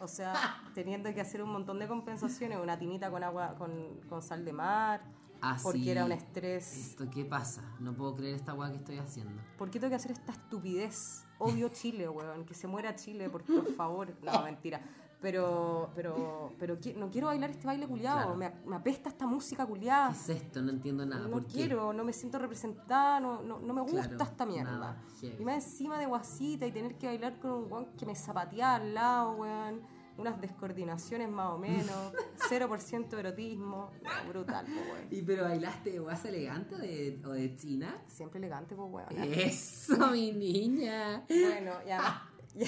[0.00, 0.34] O sea,
[0.72, 4.52] teniendo que hacer un montón de compensaciones, una tinita con agua, con, con sal de
[4.52, 5.02] mar,
[5.42, 6.90] Ah, porque era un estrés.
[6.90, 7.62] ¿Esto qué pasa?
[7.80, 9.40] No puedo creer esta weá que estoy haciendo.
[9.58, 11.24] ¿Por qué tengo que hacer esta estupidez?
[11.38, 12.44] Odio Chile, weón.
[12.44, 14.14] Que se muera Chile, por, por favor.
[14.22, 14.80] No, mentira.
[15.20, 18.18] Pero, pero, pero no quiero bailar este baile culiado.
[18.18, 18.36] Claro.
[18.36, 20.10] Me, me apesta esta música culiada.
[20.10, 20.60] ¿Qué es esto?
[20.60, 21.22] No entiendo nada.
[21.22, 21.52] no ¿Por qué?
[21.54, 24.70] quiero, no me siento representada, no, no, no me gusta Claro, esta mierda.
[24.72, 25.02] nada,
[25.38, 28.74] y más encima de guasita y tener que bailar con un weón que me zapatea
[28.74, 29.80] al lado, weón.
[30.18, 32.12] Unas descoordinaciones más o menos.
[32.50, 33.90] 0% erotismo.
[34.28, 35.06] Brutal, po, weón.
[35.10, 38.02] ¿Y pero bailaste de guasa elegante o de, o de china?
[38.06, 39.32] Siempre elegante, pues, weón.
[39.34, 41.24] Eso, mi niña.
[41.28, 42.22] Bueno, ya.
[42.54, 42.66] ya.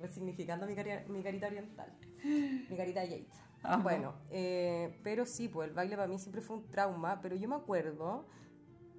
[0.00, 1.92] Resignificando mi, cari- mi carita oriental.
[2.24, 3.34] Mi carita Yates.
[3.82, 7.20] Bueno, eh, pero sí, pues el baile para mí siempre fue un trauma.
[7.20, 8.26] Pero yo me acuerdo,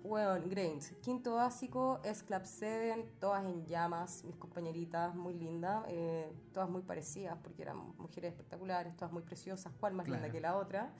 [0.04, 6.32] bueno, Grains, quinto básico, es Club 7, todas en llamas, mis compañeritas muy lindas, eh,
[6.54, 10.22] todas muy parecidas porque eran mujeres espectaculares, todas muy preciosas, cuál más Claro.
[10.22, 10.92] linda que la otra.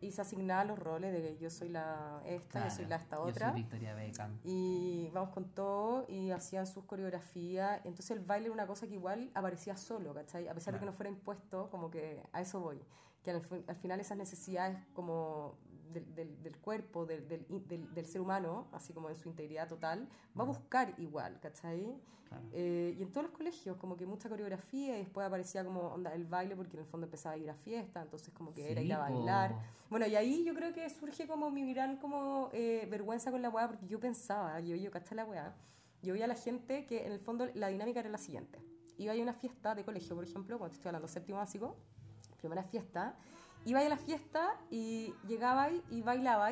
[0.00, 3.16] Y se asignaban los roles de que yo soy la esta, yo soy la esta
[3.16, 4.36] Yo otra soy Victoria Beckham.
[4.42, 7.78] y vamos con todo y hacían sus coreografías.
[7.84, 10.48] Entonces el baile era una cosa que igual aparecía solo, ¿cachai?
[10.48, 10.92] A pesar de que Claro.
[10.92, 12.80] no fuera impuesto, como que a eso voy.
[13.22, 15.54] Que al, al final esas necesidades como
[15.92, 20.44] del, del- del cuerpo, del, del, ser humano, así como en su integridad total, va
[20.44, 21.94] a buscar igual, ¿cachai?
[22.28, 22.44] Claro.
[22.52, 26.14] Eh, y en todos los colegios, como que mucha coreografía y después aparecía como onda,
[26.14, 28.80] el baile, porque en el fondo empezaba a ir a fiesta, entonces como que era
[28.80, 29.12] Sí, ir a po.
[29.14, 29.54] bailar.
[29.90, 33.50] Bueno, y ahí yo creo que surge como mi gran como eh, vergüenza con la
[33.50, 35.54] weá, porque yo pensaba, yo, yo, ¿cachai la weá?
[36.02, 38.58] Yo veía a la gente que en el fondo la dinámica era la siguiente.
[38.96, 41.76] Iba a una fiesta de colegio, por ejemplo, cuando estoy hablando séptimo básico,
[42.38, 43.14] primera fiesta,
[43.64, 46.50] iba a la fiesta y llegaba y bailaba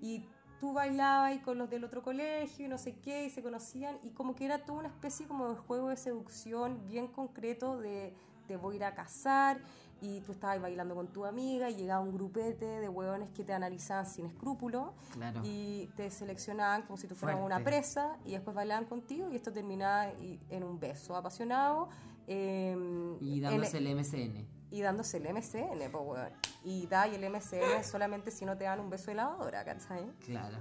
[0.00, 0.24] y
[0.60, 4.10] tú bailabas con los del otro colegio y no sé qué, y se conocían, y
[4.10, 8.14] como que era toda una especie como de juego de seducción bien concreto de
[8.46, 9.60] te voy a ir a casar,
[10.02, 13.52] y tú estabas bailando con tu amiga, y llegaba un grupete de hueones que te
[13.54, 15.40] analizaban sin escrúpulos, Claro.
[15.44, 17.54] y te seleccionaban como si tú fueras Fuerte.
[17.56, 21.88] una presa, y después bailaban contigo, y esto terminaba en un beso apasionado.
[22.26, 24.46] em, Y en- dándose el MCN.
[24.70, 26.32] Y dándose el MCN, pues, weón.
[26.64, 30.10] Y da y el MCN solamente si no te dan un beso de lavadora, ¿cachai?
[30.24, 30.58] Claro.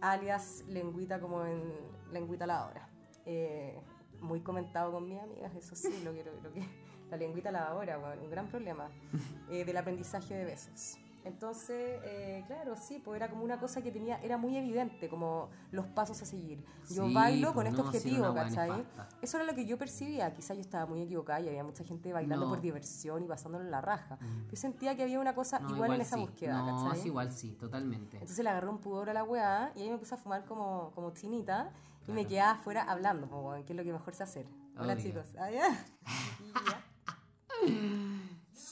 [0.00, 1.62] Alias lengüita como en
[2.10, 2.88] lengüita lavadora.
[3.24, 3.80] Eh,
[4.20, 6.64] muy comentado con mis amigas, eso sí, lo quiero, lo que
[7.10, 8.88] la lengüita lavadora, weón, un gran problema
[9.50, 10.96] eh, del aprendizaje de besos.
[11.24, 15.50] Entonces, eh, claro, sí, pues era como una cosa que tenía, era muy evidente, como
[15.70, 16.64] los pasos a seguir.
[16.90, 18.84] Yo Sí, bailo pues con este no, objetivo, ¿cachai?
[19.20, 20.32] Eso era lo que yo percibía.
[20.34, 22.50] Quizás yo estaba muy equivocada y había mucha gente bailando No.
[22.52, 24.18] por diversión y pasándolo en la raja.
[24.50, 26.22] Yo sentía que había una cosa No, igual, en esa sí.
[26.22, 27.00] búsqueda, No, ¿cachai?
[27.02, 28.16] sí, igual sí, totalmente.
[28.16, 30.90] Entonces le agarré un pudor a la weá y ahí me puse a fumar como,
[30.94, 31.70] como chinita
[32.08, 34.46] y me quedaba afuera hablando, weón, que es lo que mejor sé hacer.
[34.76, 35.02] Hola Obvio.
[35.04, 35.26] chicos.
[35.38, 35.50] Ah.
[36.40, 36.82] Y ya.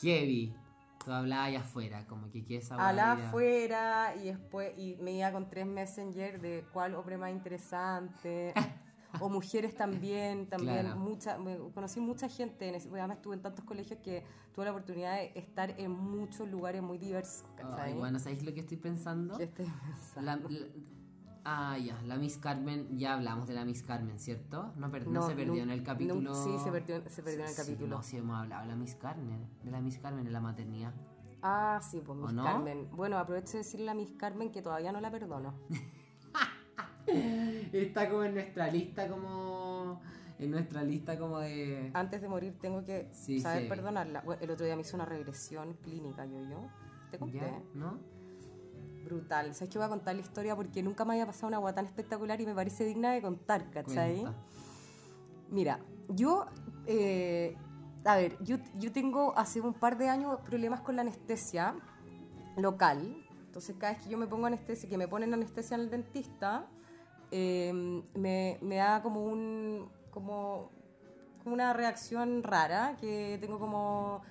[0.02, 0.54] Heavy.
[1.04, 2.88] Tú hablabas allá afuera, como que quieres hablar.
[2.90, 8.52] Hablaba afuera y después y me iba con tres messenger de cuál hombre más interesante.
[9.20, 10.96] o mujeres también, también Claro.
[11.00, 11.36] mucha,
[11.74, 14.22] conocí mucha gente, en ese, además estuve en tantos colegios que
[14.54, 17.92] tuve la oportunidad de estar en muchos lugares muy diversos, ¿cachai?
[17.92, 19.36] Ay, bueno, ¿sabéis lo que estoy pensando?
[19.36, 19.66] ¿Qué estoy
[20.14, 20.48] pensando?
[20.48, 20.66] La, la-
[21.52, 24.72] ah, ya, la Miss Carmen, ya hablamos de la Miss Carmen, ¿cierto?
[24.76, 26.34] No, per- no, se perdió nu- en el capítulo.
[26.34, 27.96] sí, se perdió, se perdió en el Sí, capítulo.
[27.96, 30.92] no, sí hemos hablado de la Miss Carmen, de la Miss Carmen en la maternidad.
[31.42, 32.44] Ah, sí, pues Miss no?
[32.44, 32.88] Carmen.
[32.92, 35.54] Bueno, aprovecho de decirle a Miss Carmen que todavía no la perdono.
[37.72, 40.00] Está como en nuestra lista como
[40.38, 41.90] en nuestra lista como de...
[41.92, 43.68] Antes de morir tengo que Sí, saber heavy.
[43.68, 44.22] perdonarla.
[44.22, 46.68] Bueno, el otro día me hizo una regresión clínica, yo, yo.
[47.10, 47.38] ¿Te conté?
[47.38, 47.62] ¿Ya?
[47.74, 47.98] ¿No?
[49.10, 49.54] Brutal.
[49.54, 50.54] ¿Sabes que voy a contar la historia?
[50.54, 53.68] Porque nunca me había pasado una agua tan espectacular y me parece digna de contar,
[53.70, 54.20] ¿cachai?
[54.20, 54.38] Cuenta.
[55.50, 56.46] Mira, yo,
[56.86, 57.56] eh,
[58.04, 61.74] a ver, yo, yo tengo hace un par de años problemas con la anestesia
[62.56, 63.16] local.
[63.44, 66.68] Entonces, cada vez que yo me pongo anestesia, que me ponen anestesia en el dentista,
[67.32, 67.72] eh,
[68.14, 70.70] me, me da como un, como,
[71.42, 74.22] como una reacción rara, que tengo como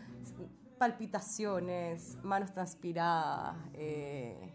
[0.77, 4.53] palpitaciones, manos transpiradas, eh,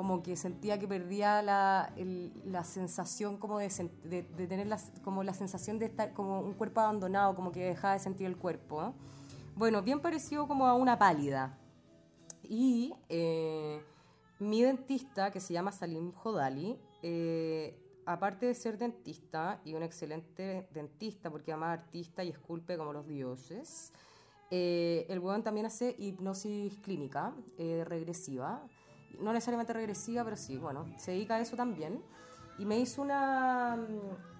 [0.00, 3.68] como que sentía que perdía la, el- la sensación como de,
[4.04, 7.62] de, de tener la, como la sensación de estar como un cuerpo abandonado, como que
[7.62, 8.94] dejaba de sentir el cuerpo.
[9.56, 11.58] Bueno, bien parecido como a una pálida.
[12.42, 13.82] Y eh,
[14.38, 20.66] mi dentista, que se llama Salim Jodali, eh, aparte de ser dentista y un excelente
[20.72, 23.92] dentista, porque además artista y esculpe como los dioses,
[24.50, 28.62] eh, el huevón también hace hipnosis clínica eh, regresiva.
[29.18, 32.02] No necesariamente regresiva, pero sí, bueno, se dedica a eso también.
[32.58, 33.78] Y me hizo una,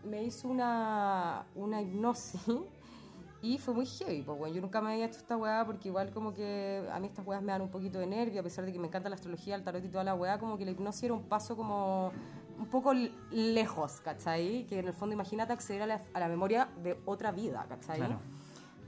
[0.05, 2.41] me hizo una, una hipnosis
[3.43, 4.55] y fue muy heavy, pues, bueno.
[4.55, 7.43] Yo nunca me había hecho esta weá porque igual como que a mí estas weas
[7.43, 9.65] me dan un poquito de nervio, a pesar de que me encanta la astrología, el
[9.65, 12.13] tarot y toda la weá, como que la hipnosis era un paso como
[12.59, 12.93] un poco
[13.31, 14.67] lejos, ¿cachai?
[14.67, 17.97] Que en el fondo imagínate acceder a la, a la memoria de otra vida, ¿cachai?
[17.97, 18.19] Claro.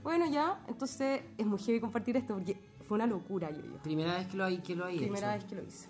[0.03, 3.77] Bueno, ya, entonces es muy heavy compartir esto porque fue una locura, yo, yo.
[3.83, 5.41] Primera vez que lo hay, que lo hay Primera hecho.
[5.41, 5.87] vez que lo hice.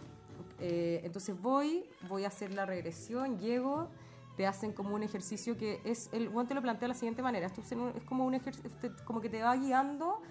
[0.59, 3.89] Eh, entonces voy, voy a hacer la regresión, llego,
[4.37, 7.21] te hacen como un ejercicio que es, el Juan te lo plantea de la siguiente
[7.21, 8.69] manera, esto es, como un ejercicio,
[9.05, 10.21] como que te va guiando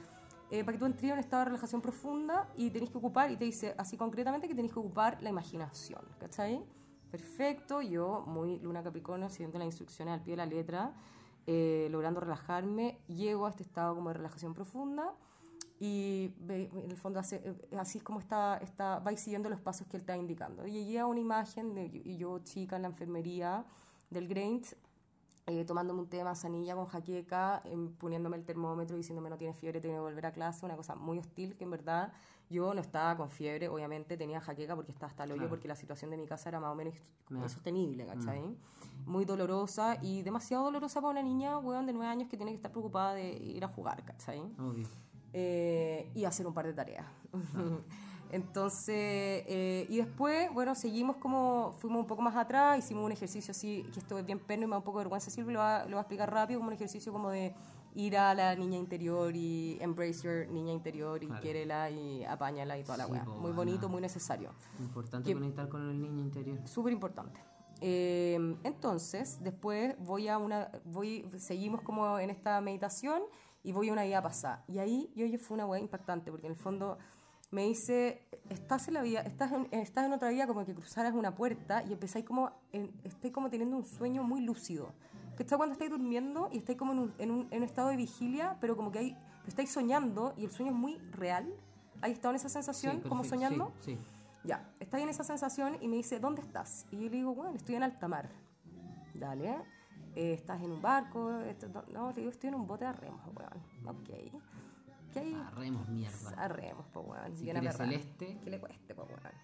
[0.50, 3.30] eh, para que tú entres en un estado de relajación profunda y tenés que ocupar,
[3.30, 6.64] y te dice así concretamente que tenés que ocupar la imaginación, ¿cachai?
[7.10, 10.94] Perfecto, yo muy luna capricornio, siguiendo las instrucciones al pie de la letra,
[11.46, 15.12] eh, logrando relajarme, llego a este estado como de relajación profunda
[15.80, 19.86] y en el fondo hace, eh, así es como está, está, vais siguiendo los pasos
[19.88, 20.66] que él está indicando.
[20.66, 23.64] Y llegué a una imagen de y yo chica en la enfermería
[24.10, 24.76] del Grange,
[25.46, 29.54] eh, tomándome un té de manzanilla con jaqueca, em, poniéndome el termómetro, diciéndome no tiene
[29.54, 32.12] fiebre, tiene que volver a clase, una cosa muy hostil que en verdad
[32.48, 35.50] yo no estaba con fiebre, obviamente tenía jaqueca porque estaba hasta el hoyo, Claro.
[35.50, 36.94] porque la situación de mi casa era más o menos
[37.30, 37.48] Ya.
[37.48, 38.56] sostenible, ¿cachai?
[39.06, 42.56] Muy dolorosa y demasiado dolorosa para una niña, weón, de nueve años que tiene que
[42.56, 44.40] estar preocupada de ir a jugar, ¿cachai?
[44.58, 44.86] Obvio.
[45.32, 47.06] Eh, y hacer un par de tareas.
[48.30, 48.94] Entonces,
[49.46, 53.86] eh, y después, bueno, seguimos como, fuimos un poco más atrás, hicimos un ejercicio así,
[53.92, 55.84] que esto es bien perno y me da un poco de vergüenza decirlo, lo va,
[55.84, 57.54] lo va a explicar rápido, como un ejercicio como de
[57.94, 61.42] ir a la niña interior y embrace your niña interior y Claro.
[61.42, 63.24] quiérela y apáñala y toda la Sí, weá.
[63.24, 64.54] Muy bonito, muy necesario.
[64.80, 66.66] Importante Que- conectar con el niño interior.
[66.66, 67.38] Súper importante.
[67.82, 73.20] Eh, entonces, después voy a una, voy, seguimos como en esta meditación
[73.62, 74.64] y voy a una vida pasada.
[74.68, 76.98] Y ahí yo, yo fue una weá impactante, porque en el fondo
[77.50, 81.14] me dice, estás en la vida, estás en, estás en otra vida como que cruzaras
[81.14, 84.92] una puerta y empezáis como, en, estáis como teniendo un sueño muy lúcido.
[85.36, 87.88] Que está cuando estáis durmiendo y estáis como en un, en un, en un estado
[87.88, 91.54] de vigilia, pero como que hay, estáis soñando y el sueño es muy real.
[92.00, 93.72] ¿Hay estado en esa sensación, Sí, como perfecto, soñando?
[93.80, 93.98] Sí, sí.
[94.44, 96.86] Ya, está ahí en esa sensación y me dice, ¿dónde estás?
[96.90, 98.28] Y yo le digo, bueno, estoy en alta mar.
[99.14, 99.56] Dale,
[100.14, 101.30] eh, ¿estás en un barco?
[101.40, 103.96] Esto- no, le digo, estoy en un bote a remos, weón.
[103.96, 104.08] Ok.
[105.12, 105.34] ¿Qué hay?
[105.34, 106.30] Arremos mierda.
[106.36, 107.36] A remos, pues, weón.
[107.36, 108.38] Si quieres celeste.
[108.44, 109.34] Que le cueste, pues, weón.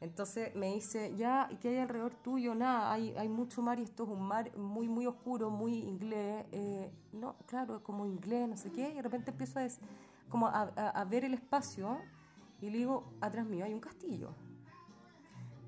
[0.00, 2.54] Entonces me dice, ya, ¿y qué hay alrededor tuyo?
[2.54, 6.44] Nada, hay, hay mucho mar y esto es un mar muy, muy oscuro, muy inglés.
[6.52, 8.90] Eh, no, claro, como inglés, no sé qué.
[8.90, 9.80] Y de repente empiezo a, des-
[10.28, 11.98] como a, a- a ver el espacio
[12.60, 14.34] y le digo, atrás mío hay un castillo.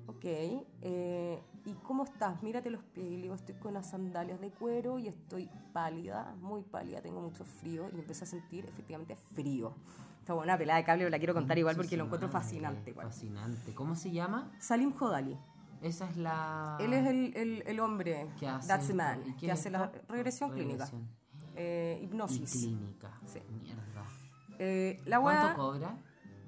[0.07, 2.41] Ok, eh, ¿y cómo estás?
[2.41, 3.05] Mírate los pies.
[3.07, 7.21] Y le digo, estoy con unas sandalias de cuero y estoy pálida, muy pálida, tengo
[7.21, 7.89] mucho frío.
[7.93, 9.73] Y empecé a sentir efectivamente frío.
[10.19, 12.91] Esta buena pelada de cable la quiero contar igual porque lo encuentro fascinante.
[12.91, 13.07] igual.
[13.07, 13.73] Fascinante.
[13.73, 14.51] ¿Cómo se llama?
[14.59, 15.37] Salim Jodali.
[15.81, 16.77] Esa es la...
[16.79, 19.69] Él es el, el, el hombre, que hace that's the man, ¿Y qué que hace
[19.69, 20.89] la regresión clínica,
[21.55, 22.51] eh, Y hipnosis.
[22.51, 23.11] clínica.
[23.25, 23.39] Sí.
[23.61, 24.03] Mierda.
[24.57, 25.95] Eh, la ¿Cuánto cobra?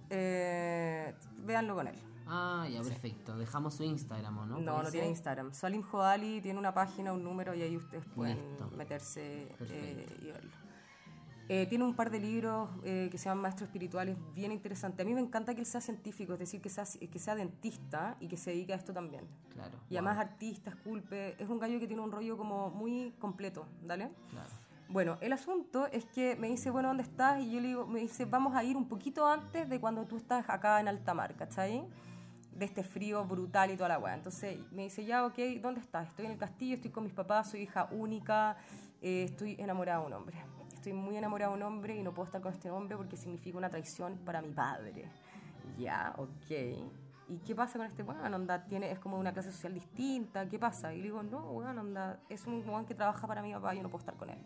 [0.10, 1.14] eh,
[1.46, 1.96] véanlo con él.
[2.32, 3.36] Ah, ya, perfecto.
[3.38, 4.60] Dejamos su Instagram, ¿o no?
[4.60, 5.10] No, no, ¿Puede tiene?
[5.10, 5.52] Instagram.
[5.52, 8.70] Salim Jodali tiene una página, un número y ahí ustedes pueden Listo.
[8.78, 10.52] meterse eh, y verlo.
[11.52, 15.04] Eh, tiene un par de libros eh, que se llaman Maestros Espirituales bien interesantes.
[15.04, 18.16] A mí me encanta que él sea científico, es decir, que sea, que sea dentista
[18.20, 19.28] y que se dedique a esto también.
[19.52, 19.80] Claro.
[19.90, 21.42] Y wow, además artista, esculpe.
[21.42, 24.12] Es un gallo que tiene un rollo como muy completo, ¿dale?
[24.30, 24.50] Claro.
[24.90, 27.42] Bueno, el asunto es que me dice, bueno, ¿dónde estás?
[27.42, 30.18] Y yo le digo, me dice, vamos a ir un poquito antes de cuando tú
[30.18, 31.84] estás acá en alta mar, ¿cachai?
[32.52, 34.16] De este frío brutal y toda la weá.
[34.16, 36.10] Entonces me dice, ya, ok, ¿dónde estás?
[36.10, 38.58] Estoy en el castillo, estoy con mis papás, soy hija única,
[39.02, 40.38] eh, estoy enamorada de un hombre.
[40.74, 43.58] Estoy muy enamorada de un hombre y no puedo estar con este hombre porque significa
[43.58, 45.06] una traición para mi padre.
[45.78, 46.52] Ya, ok.
[47.30, 48.34] ¿Y qué pasa con este weón?
[48.34, 50.48] Onda, tiene, es como una clase social distinta.
[50.50, 50.94] ¿Qué pasa?
[50.94, 53.84] Y le digo, no, weón, onda, es un weón que trabaja para mi papá, yo
[53.84, 54.40] no puedo estar con él.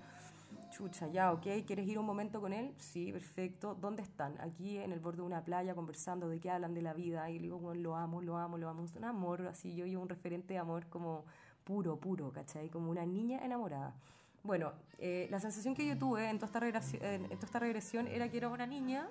[0.73, 2.73] Chucha, ya, ok, ¿quieres ir un momento con él?
[2.79, 3.75] Sí, perfecto.
[3.79, 4.41] ¿Dónde están?
[4.41, 7.29] Aquí en el borde de una playa conversando de qué hablan de la vida.
[7.29, 8.83] Y le digo, bueno, lo amo, lo amo, lo amo.
[8.83, 11.25] Es un amor, así yo y un referente de amor como
[11.63, 12.69] puro, puro, ¿cachai?
[12.69, 13.93] Como una niña enamorada.
[14.41, 18.07] Bueno, eh, la sensación que yo tuve en toda esta regresión, en toda esta regresión
[18.07, 19.07] era que era una niña,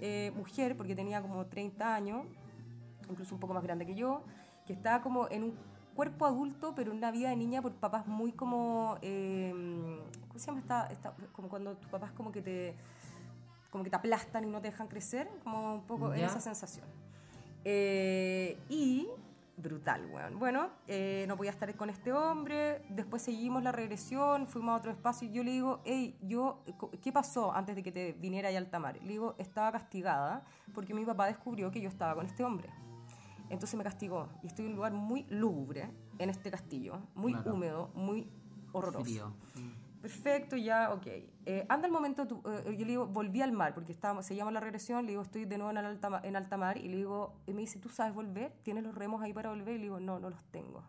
[0.00, 2.26] eh, mujer, porque tenía como 30 años,
[3.08, 4.24] incluso un poco más grande que yo,
[4.66, 5.54] que estaba como en un
[5.94, 8.98] cuerpo adulto, pero una vida de niña por papás muy como...
[9.02, 9.52] Eh,
[10.28, 12.74] ¿Cómo se llama esta, esta- Como cuando tus papás como que te
[13.70, 16.86] como que te aplastan y no te dejan crecer, como un poco en esa sensación.
[17.64, 19.08] Eh, y
[19.56, 20.38] brutal, weón.
[20.38, 24.92] Bueno, eh, no podía estar con este hombre, después seguimos la regresión, fuimos a otro
[24.92, 26.62] espacio y yo le digo, hey, yo,
[27.02, 28.96] ¿qué pasó antes de que te viniera ahí al Tamar?
[29.02, 32.70] Le digo, estaba castigada porque mi papá descubrió que yo estaba con este hombre.
[33.54, 37.54] Entonces me castigó y estoy en un lugar muy lúgubre en este castillo, muy Claro.
[37.54, 38.28] húmedo, muy
[38.72, 39.04] horroroso.
[39.04, 39.32] Frío.
[40.02, 41.06] Perfecto, ya, ok.
[41.46, 44.52] Eh, anda el momento, tú- eh, yo le digo, volví al mar, porque estábamos, seguíamos
[44.52, 47.32] la regresión, le digo, estoy de nuevo en alta, en alta mar, y le digo,
[47.46, 48.52] y me dice, ¿tú sabes volver?
[48.64, 49.74] ¿Tienes los remos ahí para volver?
[49.76, 50.82] Y le digo, no, no los tengo.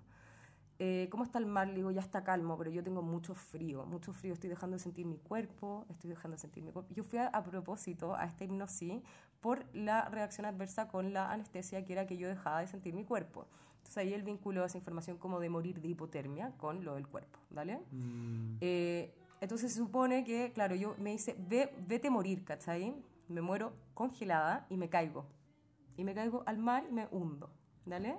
[0.79, 1.69] Eh, ¿Cómo está el mar?
[1.69, 4.83] Le digo, ya está calmo, pero yo tengo mucho frío, mucho frío, estoy dejando de
[4.83, 6.93] sentir mi cuerpo, estoy dejando de sentir mi cuerpo.
[6.93, 9.01] Yo fui a, a propósito a esta hipnosis
[9.45, 13.03] por la reacción adversa con la anestesia, que era que yo dejaba de sentir mi
[13.03, 13.45] cuerpo.
[13.77, 17.37] Entonces ahí él vinculó esa información como de morir de hipotermia con lo del cuerpo,
[17.51, 17.77] ¿vale?
[17.91, 22.95] Mm, Eh, entonces se supone que, claro, yo me dice, Ve, vete a morir, ¿cachai?
[23.27, 25.27] Me muero congelada y me caigo.
[25.95, 27.51] Y me caigo al mar y me hundo,
[27.85, 28.17] ¿vale?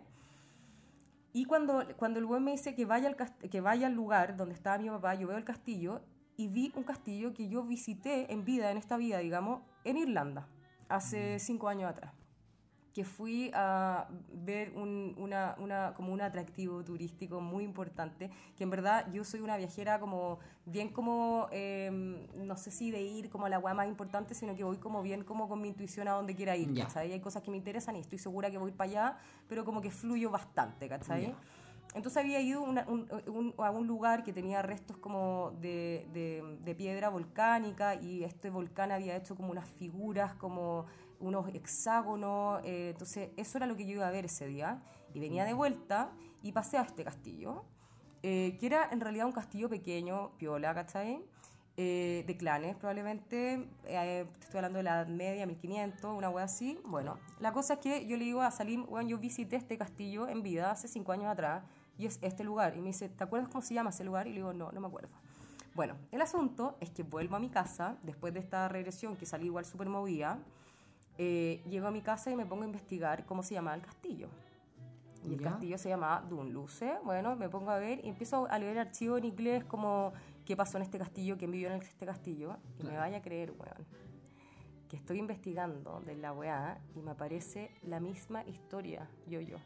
[1.33, 3.17] Y cuando, cuando el buen me dice que vaya, al
[3.51, 6.03] que vaya al lugar donde estaba mi papá, yo veo el castillo
[6.37, 10.47] y vi un castillo que yo visité en vida, en esta vida, digamos, en Irlanda,
[10.89, 12.13] hace cinco años atrás
[12.95, 18.71] que fui a ver un, una, una- como un atractivo turístico muy importante, que en
[18.71, 21.91] verdad yo soy una viajera como bien como, eh,
[22.37, 25.03] no sé si de ir como a la hueá más importante, sino que voy como
[25.03, 26.87] bien como con mi intuición a donde quiera ir, Ya.
[26.87, 27.13] ¿cachai?
[27.13, 29.91] Hay cosas que me interesan y estoy segura que voy para allá, pero como que
[29.91, 31.35] fluyo bastante, ¿cachai?
[31.97, 36.59] Entonces había ido una- un- un- a un lugar que tenía restos como de, de-
[36.63, 40.85] de piedra volcánica y este volcán había hecho como unas figuras, como
[41.21, 42.61] unos hexágonos.
[42.65, 44.83] eh, entonces eso era lo que yo iba a ver ese día.
[45.15, 46.11] Y venía de vuelta
[46.43, 47.65] y pasé a este castillo,
[48.23, 51.23] eh, que era en realidad un castillo pequeño, piola, ¿cachai?
[51.79, 56.79] Eh, de clanes probablemente, eh, estoy hablando de la Edad media, 1500, una wea así.
[56.85, 60.29] Bueno, la cosa es que yo le digo a Salim, bueno, yo visité este castillo
[60.29, 61.63] en vida hace cinco años atrás
[61.99, 62.77] y es este lugar.
[62.77, 64.27] Y me dice, ¿te acuerdas cómo se llama ese lugar?
[64.27, 65.11] Y le digo, no, no me acuerdo.
[65.75, 69.47] Bueno, el asunto es que vuelvo a mi casa, después de esta regresión que salí
[69.47, 70.39] igual súper movida,
[71.19, 74.29] eh, llego a mi casa y me pongo a investigar cómo se llamaba el castillo.
[75.25, 75.51] Y el ¿Ya?
[75.51, 76.99] castillo se llamaba Dunluce.
[77.05, 80.13] Bueno, me pongo a ver y empiezo a leer archivos en inglés como
[80.45, 82.57] qué pasó en este castillo, quién vivió en este castillo.
[82.79, 83.87] Y me vaya a creer, weón,
[84.89, 89.59] que estoy investigando de la weá y me aparece la misma historia, yo, yo.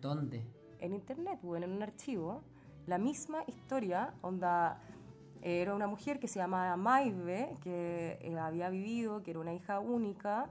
[0.00, 0.44] ¿Dónde?
[0.82, 2.42] En internet, weón, en un archivo,
[2.86, 4.78] la misma historia, onda...
[5.44, 9.80] Era una mujer que se llamaba Maive, que eh, había vivido, que era una hija
[9.80, 10.48] única,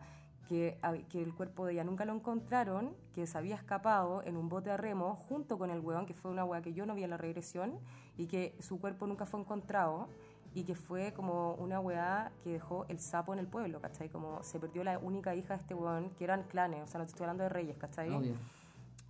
[0.49, 0.77] que,
[1.07, 4.69] que el cuerpo de ella nunca lo encontraron, que se había escapado en un bote
[4.69, 7.11] a remo junto con el weón, que fue una weá que yo no vi en
[7.11, 7.79] la regresión,
[8.17, 10.09] y que su cuerpo nunca fue encontrado,
[10.53, 14.09] y que fue como una weá que dejó el sapo en el pueblo, ¿cachai?
[14.09, 17.05] Como se perdió la única hija de este weón, que eran clanes, o sea, no
[17.05, 18.09] te estoy hablando de reyes, ¿cachai?
[18.09, 18.35] Obvio.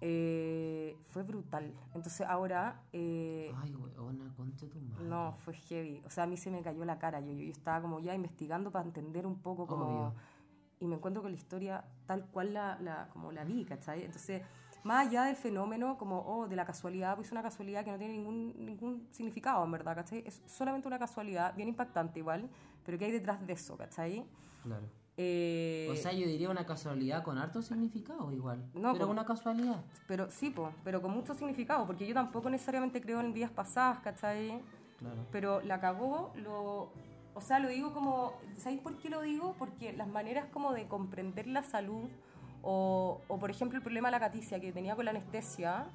[0.02, 1.72] Eh, fue brutal.
[1.94, 2.82] Entonces ahora...
[2.92, 5.06] eh, Ay, weona, concha tu madre.
[5.06, 6.02] no, fue heavy.
[6.06, 7.20] O sea, a mí se me cayó la cara.
[7.20, 10.08] Yo, yo, yo estaba como ya investigando para entender un poco como...
[10.08, 10.14] Obvio.
[10.80, 14.04] Y me encuentro con la historia tal cual la, la, como la vi, ¿cachai?
[14.04, 14.42] Entonces,
[14.84, 18.00] más allá del fenómeno como, oh, de la casualidad, pues es una casualidad que no
[18.00, 20.24] tiene ningún, ningún significado, en verdad, ¿cachai?
[20.26, 22.50] Es solamente una casualidad, bien impactante igual,
[22.84, 24.26] pero ¿qué hay detrás de eso, ¿cachai?
[24.64, 24.88] Claro.
[25.18, 28.64] Eh, O sea, yo diría una casualidad con harto significado igual.
[28.74, 29.12] No, pero po.
[29.12, 29.84] una casualidad.
[30.08, 34.00] pero sí, po, pero con mucho significado, porque yo tampoco necesariamente creo en vidas pasadas,
[34.00, 34.60] ¿cachai?
[35.00, 35.26] Claro.
[35.32, 36.92] pero la cagó, lo,
[37.34, 39.56] o sea, lo digo como, ¿sabéis por qué lo digo?
[39.58, 42.08] Porque las maneras como de comprender la salud,
[42.62, 45.88] o, o por ejemplo el problema de la caticia que tenía con la anestesia,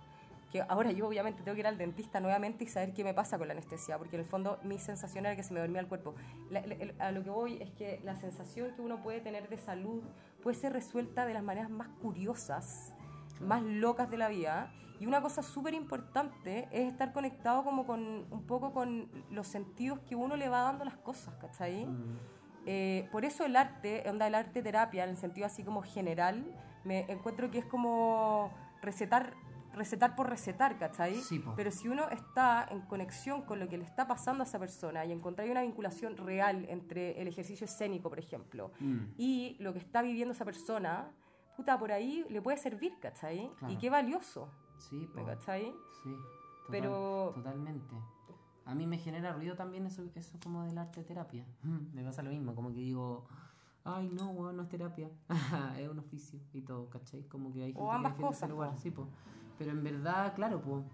[0.56, 3.36] que ahora yo obviamente tengo que ir al dentista nuevamente y saber qué me pasa
[3.38, 5.86] con la anestesia, porque en el fondo mi sensación era que se me dormía el
[5.88, 6.14] cuerpo.
[6.50, 6.76] La- la-
[7.06, 10.02] a lo que voy es que la sensación que uno puede tener de salud
[10.42, 12.94] puede ser resuelta de las maneras más curiosas
[13.40, 14.72] más locas de la vida.
[14.98, 18.00] Y una cosa súper importante es estar conectado como con
[18.30, 21.84] un poco con los sentidos que uno le va dando a las cosas, ¿cachai?
[21.84, 22.18] Mm.
[22.64, 26.46] Eh, por eso el arte, onda el arte terapia, en el sentido así como general,
[26.84, 28.50] me encuentro que es como
[28.80, 29.34] recetar,
[29.76, 31.14] recetar por recetar, ¿cachai?
[31.16, 31.52] Sí, po.
[31.54, 35.04] Pero si uno está en conexión con lo que le está pasando a esa persona
[35.04, 38.98] y encontrar una vinculación real entre el ejercicio escénico, por ejemplo, Mm.
[39.18, 41.10] y lo que está viviendo esa persona,
[41.56, 43.50] puta, por ahí le puede servir, ¿cachai?
[43.58, 43.72] Claro.
[43.72, 45.26] Y qué valioso, Sí, ¿me po.
[45.26, 45.64] cachai?
[46.02, 47.94] Sí, total- Pero- Totalmente.
[48.64, 51.46] A mí me genera ruido también eso, eso como del arte terapia.
[51.94, 53.26] Me pasa lo mismo, como que digo,
[53.84, 55.08] ay no, weón, no es terapia,
[55.78, 57.22] es un oficio y todo, ¿cachai?
[57.28, 58.76] Como que hay gente O que ambas ese cosas, lugar, po.
[58.78, 59.06] sí, po.
[59.58, 60.84] Pero en verdad, claro, pues,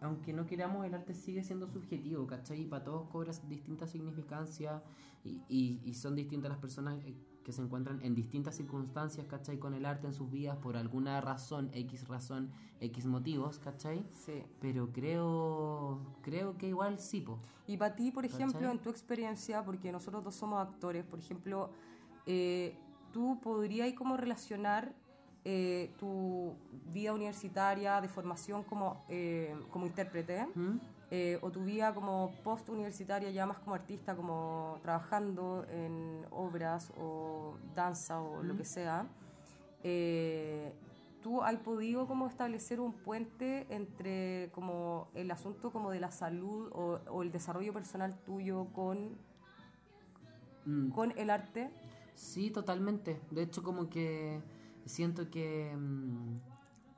[0.00, 2.62] aunque no queramos, el arte sigue siendo subjetivo, ¿cachai?
[2.62, 4.82] Y para todos cobra distintas significancias
[5.24, 7.14] y, y, y son distintas las personas eh,
[7.48, 9.58] que se encuentran en distintas circunstancias, ¿cachai?
[9.58, 14.04] Con el arte en sus vidas por alguna razón, X razón, X motivos, ¿cachai?
[14.12, 14.44] Sí.
[14.60, 17.38] Pero creo creo que igual sí, po.
[17.66, 21.70] Y para ti, por ejemplo, en tu experiencia, porque nosotros dos somos actores, por ejemplo,
[22.26, 22.76] eh,
[23.12, 24.94] tú podrías como relacionar
[25.44, 26.52] eh, tu
[26.92, 30.78] vida universitaria de formación como, eh, como intérprete ¿Mm?
[31.10, 36.92] eh, o tu vida como post universitaria ya más como artista, como trabajando en obras
[36.98, 39.06] o danza o lo que sea.
[39.82, 40.72] eh,
[41.22, 46.70] ¿Tú has podido como establecer un puente entre como el asunto como de la salud
[46.72, 49.18] o, o el desarrollo personal tuyo con,
[50.64, 51.70] Mm, con el arte?
[52.14, 53.20] Sí, totalmente.
[53.30, 54.40] De hecho, como que
[54.88, 55.74] siento que...
[55.76, 56.38] mm,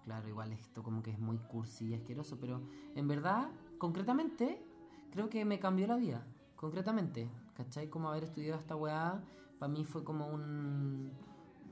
[0.04, 2.60] claro, igual esto como que es muy cursi y asqueroso, pero
[2.94, 4.62] en verdad, concretamente,
[5.10, 6.26] creo que me cambió la vida.
[6.56, 7.88] Concretamente, ¿cachai?
[7.88, 9.22] Como haber estudiado esta weá,
[9.58, 11.10] para mí fue como un...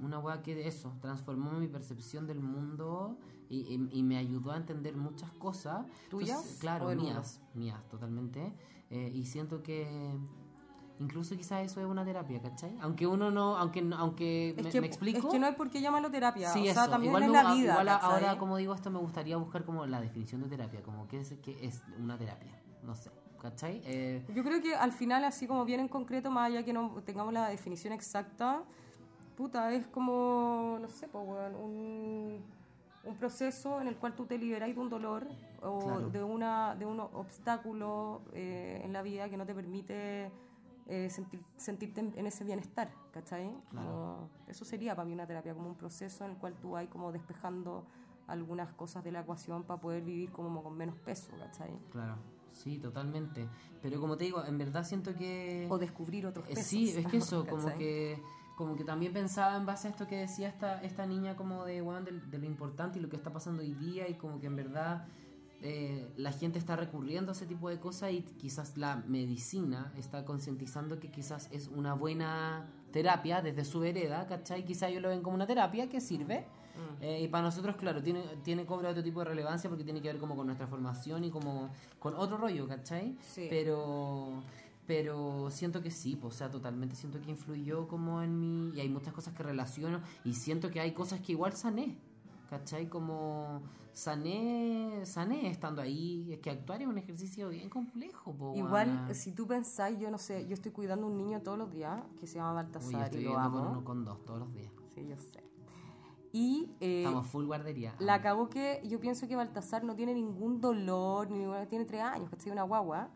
[0.01, 4.57] Una weá que eso, transformó mi percepción del mundo y, y- y me ayudó a
[4.57, 5.87] entender muchas cosas.
[6.09, 8.53] ¿Tuyas Entonces, claro, mías, mías, totalmente.
[8.91, 10.17] Eh, y siento que
[11.01, 12.77] incluso quizás eso es una terapia, ¿cachai?
[12.81, 15.19] Aunque uno no, aunque aunque Es me, que, me explico.
[15.19, 16.51] es que no hay por qué llamarlo terapia.
[16.53, 16.91] Sí, o sea, eso.
[16.91, 17.71] también igual es la vida.
[17.73, 21.21] igual ahora, como digo esto, me gustaría buscar como la definición de terapia, como qué
[21.21, 23.81] es, qué es una terapia, no sé, ¿cachai?
[23.85, 26.91] Eh, Yo creo que al final, así como bien en concreto, más allá que no
[27.05, 28.63] tengamos la definición exacta,
[29.37, 32.43] puta, es como, no sé, pues, weón, un,
[33.05, 35.27] un proceso en el cual tú te liberáis de un dolor
[35.63, 36.11] o Claro.
[36.11, 40.31] de, una, de un obstáculo eh, en la vida que no te permite
[40.89, 43.55] eh, sentir, sentirte en, en ese bienestar, ¿cachai?
[43.71, 43.89] Claro.
[43.89, 46.87] Como- eso sería para mí una terapia, como un proceso en el cual tú vas
[46.89, 47.85] como despejando
[48.27, 51.71] algunas cosas de la ecuación para poder vivir como con menos peso, ¿cachai?
[51.91, 52.17] claro,
[52.51, 53.49] sí, totalmente.
[53.81, 55.67] Pero como te digo, en verdad siento que...
[55.71, 56.67] O descubrir otros Eh, pesos.
[56.67, 58.21] Sí, es que eso, como que
[58.57, 61.81] como que también pensaba en base a esto que decía esta, esta niña como de,
[61.81, 64.49] weón, de, de lo importante y lo que está pasando hoy día y como que
[64.49, 65.07] en verdad
[65.61, 70.25] eh, la gente está recurriendo a ese tipo de cosas y quizás la medicina está
[70.25, 74.65] concientizando que quizás es una buena terapia desde su vereda, ¿cachai?
[74.65, 76.41] Quizás ellos lo ven como una terapia que sirve.
[76.41, 77.03] Mm.
[77.03, 80.09] Eh, y para nosotros, claro, tiene, tiene cobra otro tipo de relevancia porque tiene que
[80.09, 83.17] ver como con nuestra formación y como con otro rollo, ¿cachai?
[83.21, 83.47] Sí.
[83.51, 84.43] Pero
[84.89, 88.81] pero siento que sí, pues, o sea, totalmente siento que influyó como en mí y
[88.81, 91.99] hay muchas cosas que relaciono y siento que hay cosas que igual sané,
[92.49, 92.89] ¿cachai?
[92.89, 93.61] Como
[93.99, 99.33] sané, sané estando ahí, es que actuar es un ejercicio bien complejo, po, Igual, si
[99.33, 102.27] tú pensáis, yo no sé, yo estoy cuidando a un niño todos los días que
[102.27, 103.71] se llama Baltasar estoy y lo con amo.
[103.71, 104.73] uno con dos todos los días.
[104.95, 105.43] Sí, yo sé.
[106.33, 107.95] Y eh, Estamos full guardería.
[107.99, 112.03] la cagó que yo pienso que Baltasar no tiene ningún dolor, ni ninguna- tiene tres
[112.03, 112.53] años, ¿cachai?
[112.53, 113.09] Una guagua.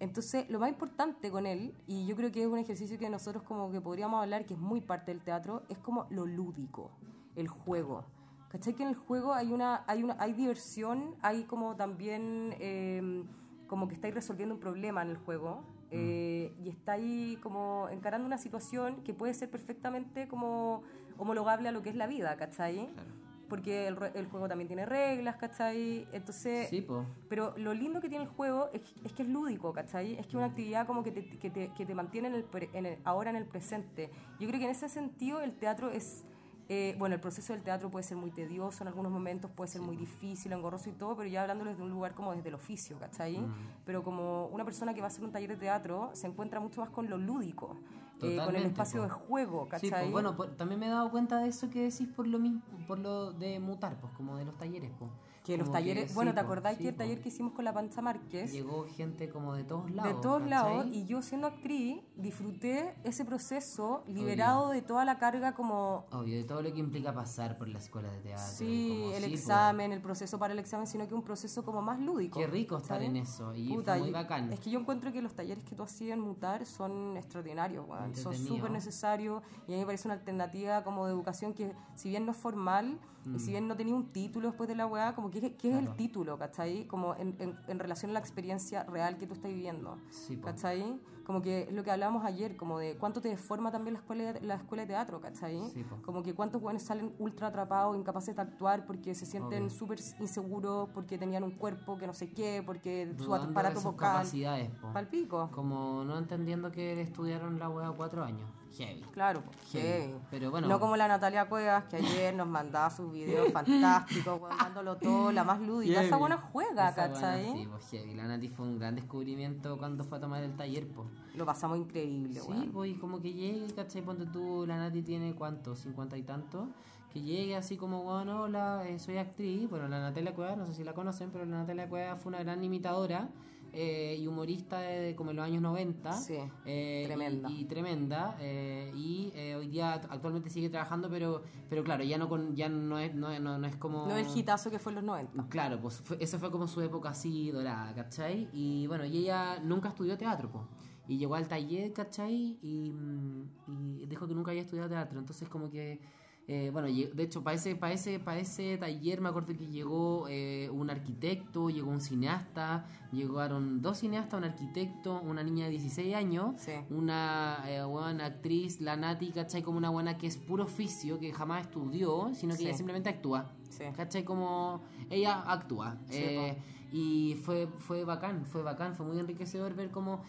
[0.00, 3.42] Entonces, lo más importante con él, y yo creo que es un ejercicio que nosotros
[3.44, 6.90] como que podríamos hablar, que es muy parte del teatro, es como lo lúdico,
[7.34, 8.04] el juego.
[8.48, 8.74] ¿Cachai?
[8.74, 13.24] Que en el juego hay una, hay una, hay diversión, hay como también eh,
[13.66, 15.62] como que estáis resolviendo un problema en el juego.
[15.90, 20.82] eh, y estáis como encarando una situación que puede ser perfectamente como
[21.16, 22.88] homologable a lo que es la vida, ¿cachai?
[22.92, 23.08] Claro.
[23.48, 26.08] Porque el, el juego también tiene reglas, ¿cachai?
[26.12, 26.84] Entonces, Sí,
[27.28, 30.14] pero lo lindo que tiene el juego es, es que es lúdico, ¿cachai?
[30.14, 32.46] Es que es una actividad como que te, que te, que te mantiene en el,
[32.72, 34.10] en el- ahora en el presente.
[34.40, 36.24] Yo creo que en ese sentido el teatro es...
[36.68, 39.80] eh, bueno, el proceso del teatro puede ser muy tedioso en algunos momentos, puede ser
[39.82, 42.98] muy difícil, engorroso y todo, pero ya hablando desde un lugar como desde el oficio,
[42.98, 43.38] ¿cachai?
[43.84, 46.80] Pero como una persona que va a hacer un taller de teatro se encuentra mucho
[46.80, 47.76] más con lo lúdico.
[48.18, 49.04] con el espacio po.
[49.04, 49.90] de juego, Sí, ¿cachai?
[49.90, 52.62] pues, bueno, por- también me he dado cuenta de eso que decís por lo mismo,
[52.88, 55.10] por lo de mutar, pues como de los talleres, pues.
[55.46, 58.02] Que los talleres, bueno, ¿te acordáis sí, que el taller que hicimos con la Panza
[58.02, 58.52] Márquez?
[58.52, 60.16] Llegó gente como de todos lados.
[60.16, 60.50] de todos ¿cachai?
[60.50, 66.36] lados y yo siendo actriz disfruté ese proceso liberado de toda la carga como Obvio,
[66.36, 68.44] de todo lo que implica pasar por la escuela de teatro.
[68.44, 71.80] sí como, el sí, examen el proceso para el examen sino que un proceso como
[71.80, 74.52] más lúdico Qué rico estar en eso y Puta, fue muy bacán.
[74.52, 78.34] es que yo encuentro que los talleres que tú hacías en Mutar son extraordinarios son
[78.34, 82.26] súper necesarios y a mí me parece una alternativa como de educación que si bien
[82.26, 82.98] no es formal
[83.34, 85.74] y si bien no tenía un título después de la weá como que ¿qué es
[85.74, 85.78] Mm.
[85.78, 85.90] Claro.
[85.90, 86.38] el título?
[86.38, 86.86] ¿cachai?
[86.86, 90.36] como en, en- en relación a la experiencia real que tú estás viviendo Sí.
[90.36, 91.00] ¿cachai?
[91.24, 94.32] Como que es lo que hablábamos ayer, como de cuánto te deforma también la escuela
[94.32, 95.60] de, la escuela de teatro, ¿cachai?
[95.70, 99.98] Sí, como que cuántos jóvenes salen ultra atrapados, incapaces de actuar porque se sienten súper
[100.20, 104.12] inseguros, porque tenían un cuerpo que no sé qué, porque su Dudando de aparato vocal.
[104.12, 104.92] capacidades, po.
[104.92, 105.50] Palpico.
[105.52, 108.48] Como no entendiendo que estudiaron la wea cuatro años.
[108.78, 109.00] Heavy.
[109.12, 109.86] Claro, po, Heavy.
[109.88, 110.14] heavy.
[110.30, 110.68] Pero bueno.
[110.68, 115.44] No como la Natalia Cuevas, que ayer nos mandaba sus videos fantásticos, dándolo todo, la
[115.44, 115.94] más lúdica.
[115.94, 116.18] Esa Heavy.
[116.20, 117.44] buena juega, Esa ¿cachai?
[117.46, 118.14] buena, sí, pues heavy.
[118.14, 121.08] La Nati fue un gran descubrimiento cuando fue a tomar el taller, pues.
[121.34, 122.70] Lo pasamos increíble, Sí, weón.
[122.72, 124.02] pues y como que llegue, ¿cachai?
[124.02, 126.68] Ponte tú, la Nati tiene cuánto, cincuenta y tanto.
[127.12, 129.70] Que llegue así como, bueno, hola, eh, soy actriz.
[129.70, 132.42] Bueno, la Natalia Cueva, no sé si la conocen, pero la Natalia Cueva fue una
[132.42, 133.28] gran imitadora
[133.76, 136.12] eh, y humorista de, como en los años 90.
[136.14, 137.50] Sí, eh, y- tremenda.
[137.50, 138.36] Y, tremenda.
[138.40, 142.68] eh, y eh, hoy día actualmente sigue trabajando, pero pero claro, ya no con ya
[142.68, 144.06] no es, no, no, no es como...
[144.06, 145.48] No el hitazo que fue en los 90.
[145.48, 148.48] Claro, pues fue- esa fue como su época así dorada, ¿cachai?
[148.52, 150.64] Y bueno, y ella nunca estudió teatro, pues.
[151.08, 152.58] Y llegó al taller, ¿cachai?
[152.62, 155.18] Y, mm, y dijo que nunca había estudiado teatro.
[155.20, 156.00] Entonces como que,
[156.48, 160.26] eh, bueno, de hecho, para ese, para, ese, para ese taller me acuerdo que llegó
[160.28, 166.14] eh, un arquitecto, llegó un cineasta, llegaron dos cineastas, un arquitecto, una niña de 16
[166.14, 166.72] años, Sí.
[166.90, 169.62] una eh, buena actriz, la Nati, ¿cachai?
[169.62, 172.66] Como una buena que es puro oficio, que jamás estudió, sino que Sí.
[172.68, 173.50] ella simplemente actúa.
[173.68, 173.84] Sí.
[173.96, 174.22] ¿Cachai?
[174.24, 175.98] Como ella actúa.
[176.10, 176.56] Eh,
[176.92, 180.22] y fue, fue bacán, fue bacán, fue muy enriquecedor ver como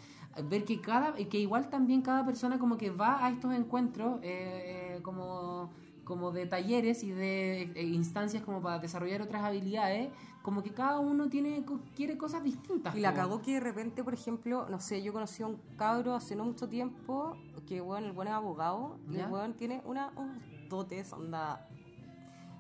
[0.49, 4.97] ver que cada que igual también cada persona como que va a estos encuentros eh,
[4.97, 5.71] eh, como
[6.07, 10.09] como de talleres y de eh, instancias como para desarrollar otras habilidades
[10.41, 11.65] como que cada uno tiene
[11.97, 15.11] quiere cosas distintas Y la como- cagó que de repente, por ejemplo, no sé, yo
[15.11, 17.35] conocí a un cabro hace no mucho tiempo,
[17.67, 19.25] que bueno, el buen es abogado, y ¿Ya?
[19.25, 21.67] el buen tiene una, unos dotes, onda,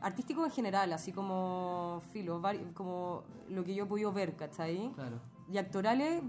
[0.01, 2.41] artístico en general, así como filo,
[2.73, 4.91] como lo que yo he podido ver, ¿cachai?
[4.93, 6.21] claro Y actorales,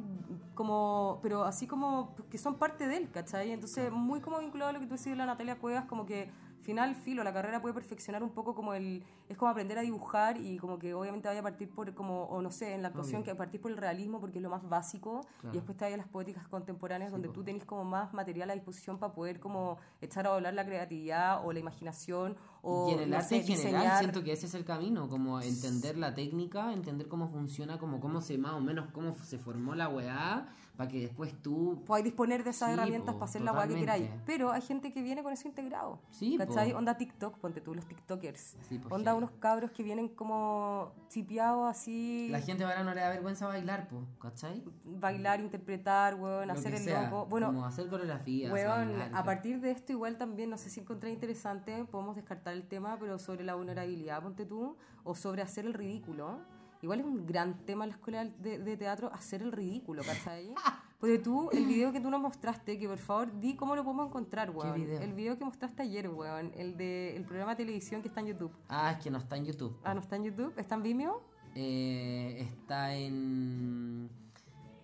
[0.54, 3.50] como, pero así como que son parte de él, ¿cachai?
[3.50, 6.30] Entonces, muy como vinculado a lo que tú decías de la Natalia Cuevas, como que
[6.68, 10.36] final, filo, la carrera puede perfeccionar un poco como el, es como aprender a dibujar
[10.36, 13.22] y como que obviamente vaya a partir por como, o no sé, en la actuación,
[13.22, 13.32] Obvio.
[13.32, 15.54] que partir por el realismo porque es lo más básico Claro.
[15.54, 18.52] y después te vaya a las poéticas contemporáneas donde tú tenés como más material a
[18.54, 23.00] disposición para poder como echar a volar la creatividad o la imaginación o y en
[23.00, 23.98] el no arte sé, en general diseñar.
[24.00, 28.20] siento que ese es el camino, como entender la técnica, entender cómo funciona, como cómo
[28.20, 32.44] se más o menos cómo se formó la weá, para que después tú Podáis disponer
[32.44, 34.00] de esas Sí, herramientas po, para hacer la weá que totalmente.
[34.04, 34.22] queráis.
[34.26, 35.98] Pero hay gente que viene con eso integrado.
[36.10, 36.70] Sí, ¿Cachai?
[36.72, 36.78] po.
[36.78, 38.56] Onda TikTok, ponte tú, los TikTokers.
[38.68, 39.24] Sí, po, Onda heavy.
[39.24, 42.28] unos cabros que vienen como chipeados así.
[42.30, 44.62] La gente ahora no le da vergüenza bailar, po, ¿cachai?
[44.84, 47.26] Bailar, interpretar, weón, Lo hacer el sea, loco.
[47.26, 48.52] Bueno, como hacer coreografías.
[48.52, 52.66] weón, a partir de esto igual también, no sé si encontré interesante, podemos descartar el
[52.66, 56.40] tema, pero sobre la vulnerabilidad, ponte tú, o sobre hacer el ridículo.
[56.80, 60.54] Igual es un gran tema en la escuela de, de teatro, hacer el ridículo, ¿cachai?
[61.00, 64.08] Porque tú, el video que tú nos mostraste, que por favor di cómo lo podemos
[64.08, 64.74] encontrar, weón.
[64.74, 65.00] video?
[65.00, 66.52] El video que mostraste ayer, weón.
[66.56, 68.52] El de el programa de televisión que está en YouTube.
[68.68, 69.76] Ah, es que no está en YouTube.
[69.84, 70.52] Ah, ¿no está en YouTube?
[70.56, 71.22] ¿Está en Vimeo?
[71.54, 74.10] Eh, está en...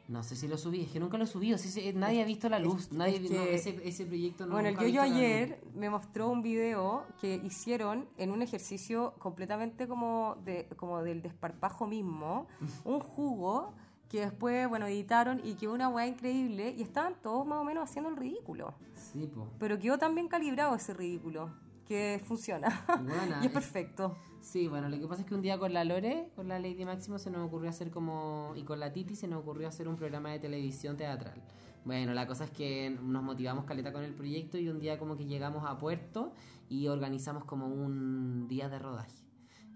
[0.06, 2.26] No sé si lo subí, es que nunca lo subí, o sea, sí, nadie ha
[2.26, 5.60] visto la luz, nadie es no, que- ese, ese proyecto no bueno, el yo ayer
[5.74, 11.86] me mostró un video que hicieron en un ejercicio completamente como, de, como del desparpajo
[11.86, 12.46] mismo,
[12.84, 13.72] un jugo
[14.10, 17.88] que después, bueno, editaron y quedó una weá increíble y estaban todos más o menos
[17.88, 18.74] haciendo el ridículo.
[18.94, 19.48] Sí, po.
[19.58, 21.50] Pero quedó tan bien calibrado ese ridículo
[21.88, 22.84] que funciona.
[23.02, 24.16] Buena, y es es- perfecto.
[24.44, 26.84] Sí, bueno, lo que pasa es que un día con la Lore, con la Lady
[26.84, 28.52] Máximo, se nos ocurrió hacer como.
[28.54, 31.42] y con la Titi se nos ocurrió hacer un programa de televisión teatral.
[31.86, 35.16] Bueno, la cosa es que nos motivamos caleta con el proyecto y un día como
[35.16, 36.34] que llegamos a Puerto
[36.68, 39.16] y organizamos como un día de rodaje.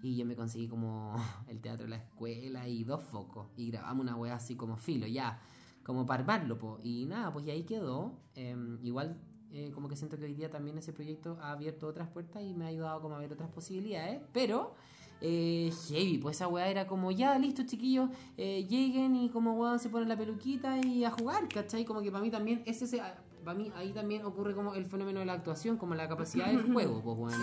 [0.03, 1.15] Y yo me conseguí como
[1.47, 3.47] el teatro de la escuela y dos focos.
[3.57, 5.41] Y grabamos una wea así como filo, ya.
[5.83, 6.79] Como para armarlo, po.
[6.83, 8.19] Y nada, pues y ahí quedó.
[8.35, 9.19] Em, igual
[9.51, 12.53] eh, como que siento que hoy día también ese proyecto ha abierto otras puertas y
[12.53, 14.21] me ha ayudado como a ver otras posibilidades.
[14.31, 14.75] Pero,
[15.21, 19.79] eh, heavy, pues esa weá era como, ya, listo chiquillos, eh, lleguen y como weón
[19.79, 21.83] se ponen la peluquita y a jugar, ¿cachai?
[21.83, 23.01] Como que para mí también es ese...
[23.43, 26.61] para mí ahí también ocurre como el fenómeno de la actuación, como la capacidad del
[26.73, 27.35] juego, pues.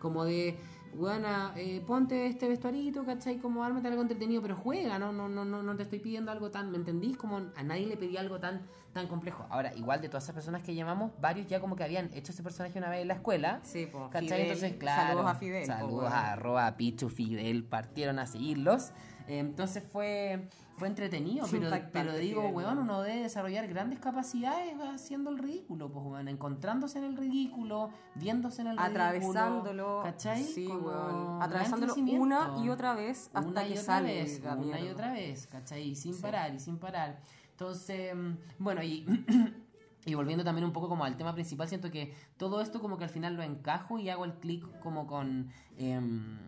[0.00, 0.56] Como de,
[0.94, 3.38] weona, eh, ponte este vestuarito, ¿cachai?
[3.38, 6.50] Como ármate algo entretenido, pero juega, no, no, no, no, no te estoy pidiendo algo
[6.50, 7.16] tan, ¿me entendís?
[7.16, 8.62] Como a nadie le pedí algo tan,
[8.92, 9.46] tan complejo.
[9.50, 12.42] Ahora, igual de todas esas personas que llamamos, varios ya como que habían hecho ese
[12.42, 13.60] personaje una vez en la escuela.
[13.62, 14.08] Sí, po.
[14.10, 14.28] ¿Cachai?
[14.28, 15.08] Fidel, Entonces, claro.
[15.08, 15.62] Saludos a Fidel.
[15.62, 18.92] po, Saludos a arroba Pichu Fidel, partieron a seguirlos.
[19.28, 25.38] Entonces fue, fue entretenido, pero, pero digo, weón, uno debe desarrollar grandes capacidades haciendo el
[25.38, 29.00] ridículo, pues, weón, encontrándose en el ridículo, viéndose en el ridículo.
[29.02, 30.00] Atravesándolo.
[30.02, 30.42] ¿Cachai?
[30.42, 31.42] Sí, weón.
[31.42, 35.90] Atravesándolo una y otra vez hasta Una que vez, una y otra vez, ¿cachai?
[35.90, 36.22] Y sin Sí.
[36.22, 37.20] parar, y sin parar.
[37.52, 39.04] Entonces, mm, bueno, y,
[40.06, 43.04] y volviendo también un poco como al tema principal, siento que todo esto como que
[43.04, 46.38] al final lo encajo y hago el clic como con em,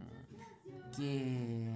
[0.96, 1.70] que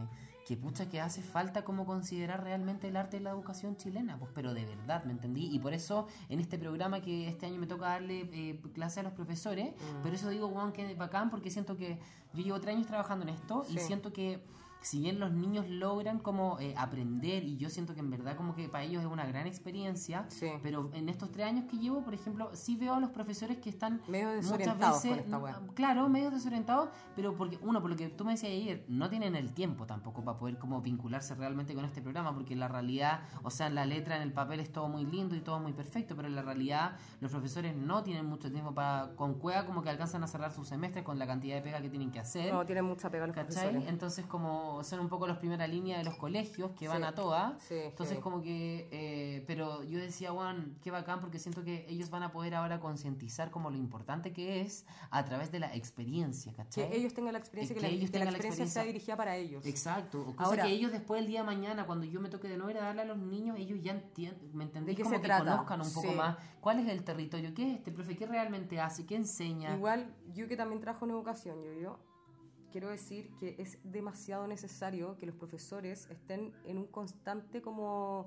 [0.47, 4.31] que pucha que hace falta como considerar realmente el arte y la educación chilena, pues
[4.33, 5.49] pero de verdad, ¿me entendí?
[5.53, 9.03] Y por eso en este programa que este año me toca darle eh, clase a
[9.03, 10.03] los profesores, Mm.
[10.05, 11.99] pero eso digo, weón, que bacán, porque siento que
[12.33, 14.41] yo llevo tres años trabajando en esto y siento que
[14.87, 18.55] si bien los niños logran como eh, aprender y yo siento que en verdad como
[18.55, 20.47] que para ellos es una gran experiencia, Sí.
[20.63, 23.69] pero en estos tres años que llevo, por ejemplo, sí veo a los profesores que
[23.69, 27.97] están Medio muchas desorientados veces, con esta claro, medio desorientados, pero porque uno, por lo
[27.97, 31.75] que tú me decías ayer, no tienen el tiempo tampoco para poder como vincularse realmente
[31.75, 34.71] con este programa, porque la realidad, o sea, en la letra, en el papel es
[34.71, 38.25] todo muy lindo y todo muy perfecto, pero en la realidad los profesores no tienen
[38.27, 41.57] mucho tiempo para, con cueva como que alcanzan a cerrar sus semestres con la cantidad
[41.57, 42.53] de pega que tienen que hacer.
[42.55, 43.55] No, tienen mucha pega los ¿Cachai?
[43.65, 43.89] profesores.
[43.89, 47.09] Entonces como son un poco los primera línea de los colegios que van Sí.
[47.09, 47.63] a todas.
[47.63, 48.23] Sí, Entonces sí.
[48.23, 52.33] como que, eh, pero yo decía, Juan, qué bacán porque siento que ellos van a
[52.33, 56.89] poder ahora concientizar como lo importante que es a través de la experiencia, ¿cachai?
[56.91, 58.83] Que ellos tengan la experiencia, Que que, la, ellos que la tengan la experiencia sea
[58.83, 58.93] experiencia.
[58.93, 59.67] dirigida para ellos.
[59.67, 62.49] Exacto, o cosa Ahora- que ellos después del día de mañana, cuando yo me toque
[62.49, 65.21] de nuevo ir a darle a los niños, ellos ya entienden, ¿me qué como se
[65.21, 65.45] que trata?
[65.65, 69.07] conozcan un poco más cuál es el territorio, qué es este profe, qué realmente hace,
[69.07, 69.75] qué enseña.
[69.77, 71.99] Igual, yo que también trabajo en educación, yo, yo
[72.71, 78.27] quiero decir que es demasiado necesario que los profesores estén en un constante como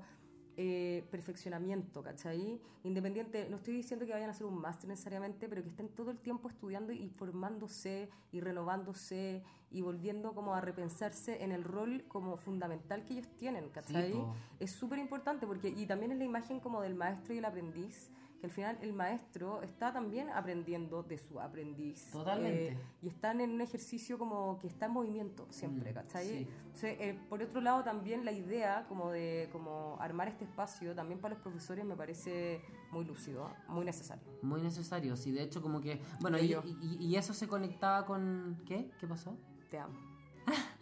[0.56, 2.60] eh, perfeccionamiento, ¿cachai?
[2.82, 6.10] Independiente, no estoy diciendo que vayan a hacer un máster necesariamente, pero que estén todo
[6.10, 12.04] el tiempo estudiando y formándose y renovándose y volviendo como a repensarse en el rol
[12.08, 14.12] como fundamental que ellos tienen, ¿cachai?
[14.12, 14.34] po.
[14.58, 18.10] es súper importante porque y también es la imagen como del maestro y el aprendiz
[18.40, 22.68] que al final el maestro está también aprendiendo de su aprendiz Totalmente.
[22.72, 26.26] Eh, y están en un ejercicio como que está en movimiento siempre Mm, ¿cachai?
[26.26, 26.48] sí.
[26.64, 31.20] Entonces, eh, por otro lado también la idea como de como armar este espacio también
[31.20, 35.80] para los profesores me parece muy lúcido muy necesario Muy necesario, sí, de hecho como
[35.80, 38.90] que, bueno, y, y- y eso se conectaba con, ¿qué?
[38.98, 39.36] ¿Qué pasó?
[39.70, 39.94] te amo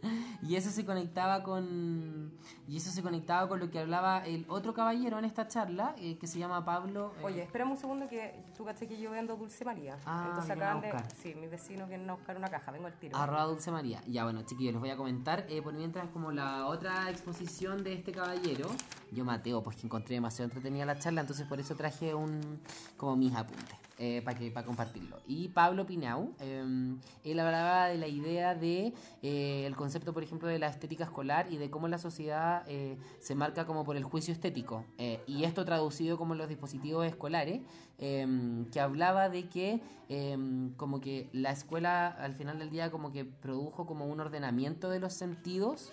[0.42, 2.32] Y eso se conectaba con
[2.68, 6.16] y eso se conectaba con lo que hablaba el otro caballero en esta charla, eh,
[6.18, 7.12] que se llama Pablo.
[7.18, 9.98] eh, Oye, espérame un segundo que tú caché que yo vendo Dulce María.
[10.06, 10.92] Ah, Entonces acaban de...
[11.20, 13.16] Sí, mis vecinos vienen a buscar una caja, vengo al tiro.
[13.16, 14.00] Arroba Dulce María.
[14.06, 15.44] Ya, bueno, chiquillos, les voy a comentar.
[15.48, 18.68] eh, por mientras, como la otra exposición de este caballero,
[19.10, 22.60] yo Mateo, pues que encontré demasiado entretenida la charla, entonces por eso traje un
[22.96, 25.20] como mis apuntes eh, para que para compartirlo.
[25.26, 28.92] Y Pablo Pinau, eh, él hablaba de la idea de
[29.22, 32.96] eh, el concepto, por ejemplo, de la estética escolar y de cómo la sociedad eh,
[33.18, 34.84] se marca como por el juicio estético.
[34.98, 37.60] Eh, y esto traducido como los dispositivos escolares,
[37.98, 38.26] eh,
[38.72, 40.38] que hablaba de que eh,
[40.76, 45.00] como que la escuela al final del día como que produjo como un ordenamiento de
[45.00, 45.90] los sentidos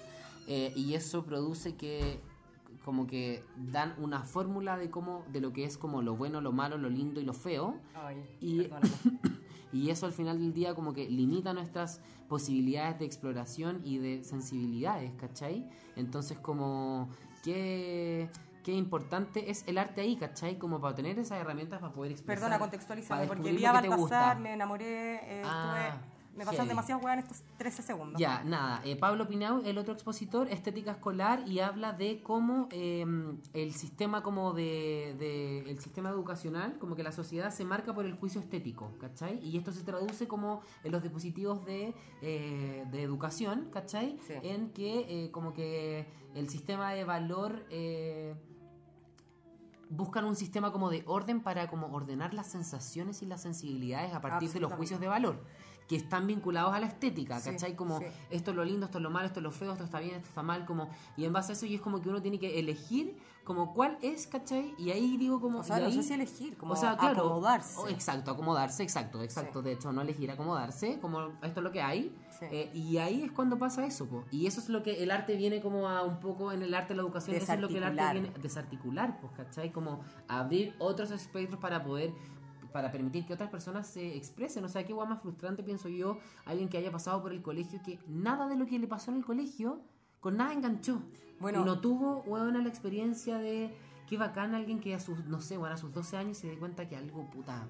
[0.47, 2.19] y eso produce que
[2.85, 6.51] como que dan una fórmula de cómo de lo que es como lo bueno, lo
[6.51, 8.69] malo, lo lindo y lo feo Ay, Y-
[9.73, 14.23] y eso al final del día como que limita nuestras posibilidades de exploración y de
[14.23, 15.67] sensibilidades, ¿cachai?
[15.95, 17.09] Entonces como
[17.43, 18.29] qué,
[18.63, 20.57] qué importante es el arte ahí, ¿cachai?
[20.57, 22.39] Como para tener esas herramientas para poder expresar.
[22.43, 26.69] Perdona, contextualízame, para porque vi a Baltasar, me enamoré, eh, Ah, estuve- me pasaron heavy.
[26.69, 28.19] demasiadas weas en estos 13 segundos.
[28.19, 28.81] Ya, nada.
[28.83, 33.05] eh, Pablo Pinau, el otro expositor, estética escolar, y habla de cómo eh,
[33.53, 38.05] el sistema como de, de- el sistema educacional, como que la sociedad se marca por
[38.05, 39.39] el juicio estético, ¿cachai?
[39.41, 44.17] Y esto se traduce como en los dispositivos de, eh, de educación, ¿cachai?
[44.27, 44.33] Sí.
[44.43, 48.35] En que eh, como que el sistema de valor eh,
[49.89, 54.19] buscan un sistema como de orden para como ordenar las sensaciones y las sensibilidades a
[54.21, 55.43] partir de los juicios de valor.
[55.87, 57.75] Que están vinculados a la estética, Sí, ¿cachai?
[57.75, 58.05] Como sí.
[58.31, 60.15] esto es lo lindo, esto es lo malo, esto es lo feo, esto está bien,
[60.15, 62.39] esto está mal, como y en base a eso y es como que uno tiene
[62.39, 64.73] que elegir como cuál es, ¿cachai?
[64.79, 67.25] Y ahí digo como O sea, no ahí- sé si elegir, como o sea, claro,
[67.25, 67.77] acomodarse.
[67.79, 69.61] o- exacto, acomodarse, exacto, exacto.
[69.61, 72.11] De hecho, no elegir acomodarse, como esto es lo que hay.
[72.41, 74.23] Eh, y ahí es cuando pasa eso, po.
[74.31, 76.89] Y eso es lo que el arte viene como a un poco en el arte
[76.93, 79.71] de la educación, eso es lo que el arte viene desarticular, pues, ¿cachai?
[79.71, 82.13] Como abrir otros espectros para poder
[82.75, 84.65] para permitir que otras personas se expresen.
[84.65, 87.79] O sea, qué guay más frustrante, pienso yo, alguien que haya pasado por el colegio,
[87.81, 89.79] que nada de lo que le pasó en el colegio,
[90.19, 91.01] con nada enganchó.
[91.39, 91.61] Bueno.
[91.61, 93.73] y no tuvo, bueno, la experiencia de
[94.09, 96.57] qué bacán alguien que a sus, no sé, bueno, a sus 12 años se dé
[96.57, 97.65] cuenta que algo puta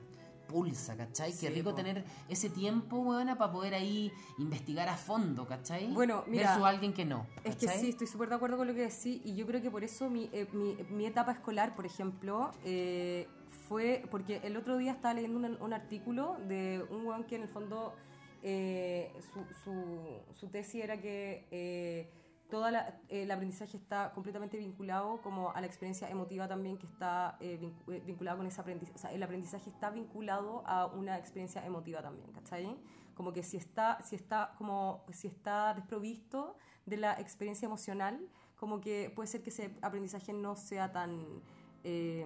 [0.47, 1.33] pulsa, ¿cachai?
[1.33, 1.75] Sí, Qué rico po.
[1.75, 5.93] tener ese tiempo, buena, para poder ahí investigar a fondo, ¿cachai?
[5.93, 7.27] Bueno, mira, Versus alguien que no.
[7.43, 7.81] Es que ¿cachai?
[7.81, 10.09] sí, estoy súper de acuerdo con lo que decís y yo creo que por eso
[10.09, 13.27] mi, eh, mi, mi etapa escolar, por ejemplo, eh,
[13.67, 17.43] fue porque el otro día estaba leyendo un, un artículo de un weón que en
[17.43, 17.95] el fondo
[18.43, 22.09] eh, su, su, su tesis era que eh,
[22.49, 22.67] todo
[23.09, 28.03] el aprendizaje está completamente vinculado como a la experiencia emotiva también que está eh, eh,
[28.05, 28.95] vinculada con ese aprendizaje.
[28.95, 32.77] O sea, el aprendizaje está vinculado a una experiencia emotiva también, ¿cachai?
[33.15, 38.19] Como que si está, si está, como, si está desprovisto de la experiencia emocional,
[38.57, 41.41] como que puede ser que ese aprendizaje no sea tan
[41.87, 42.25] eh,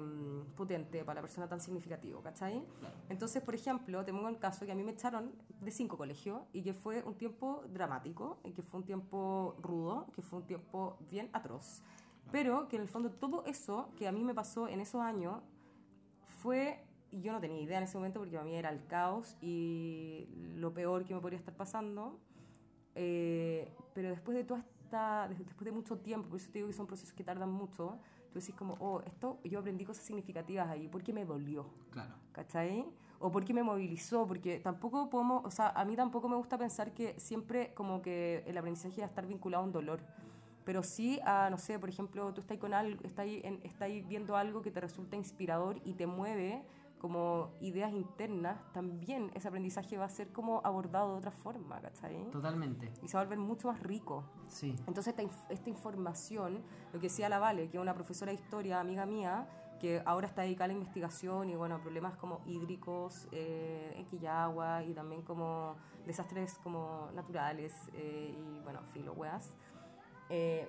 [0.56, 2.64] potente para la persona, tan significativo, ¿cachai?
[3.10, 6.42] Entonces, por ejemplo, te pongo el caso que a mí me echaron de cinco colegios
[6.54, 10.98] y que fue un tiempo dramático, que fue un tiempo rudo, que fue un tiempo
[11.12, 11.82] bien atroz.
[12.32, 15.42] Pero que en el fondo todo eso que a mí me pasó en esos años
[16.42, 16.82] fue,
[17.12, 20.28] y yo no tenía idea en ese momento porque para mí era el caos y
[20.56, 22.18] lo peor que me podría estar pasando,
[22.96, 26.68] eh, pero después de toda esta, de- después de mucho tiempo, por eso te digo
[26.68, 27.98] que son procesos que tardan mucho,
[28.32, 31.66] tú decís como, oh, esto, yo aprendí cosas significativas ahí, porque me dolió.
[31.92, 32.14] Claro.
[32.32, 32.86] ¿cachai?
[33.20, 36.94] O porque me movilizó, porque tampoco podemos, o sea, a mí tampoco me gusta pensar
[36.94, 40.00] que siempre como que el aprendizaje va a estar vinculado a un dolor.
[40.64, 44.38] Pero sí a, no sé, por ejemplo, tú estás con algo, estás, en- estás viendo
[44.38, 46.62] algo que te resulta inspirador y te mueve
[47.00, 52.30] como ideas internas, también ese aprendizaje va a ser como abordado de otra forma, ¿cachai?
[52.32, 52.92] Totalmente.
[53.02, 54.24] Y se va a volver mucho más rico.
[54.48, 54.76] Sí.
[54.86, 56.62] Entonces esta, inf- esta información,
[56.94, 59.48] lo que decía la Vale, que es una profesora de historia, amiga mía,
[59.80, 64.84] que ahora está dedicada a la investigación y bueno, problemas como hídricos eh, en Quillagua
[64.84, 69.56] y también como desastres como naturales eh, y bueno, filo, weas.
[70.30, 70.68] Eh,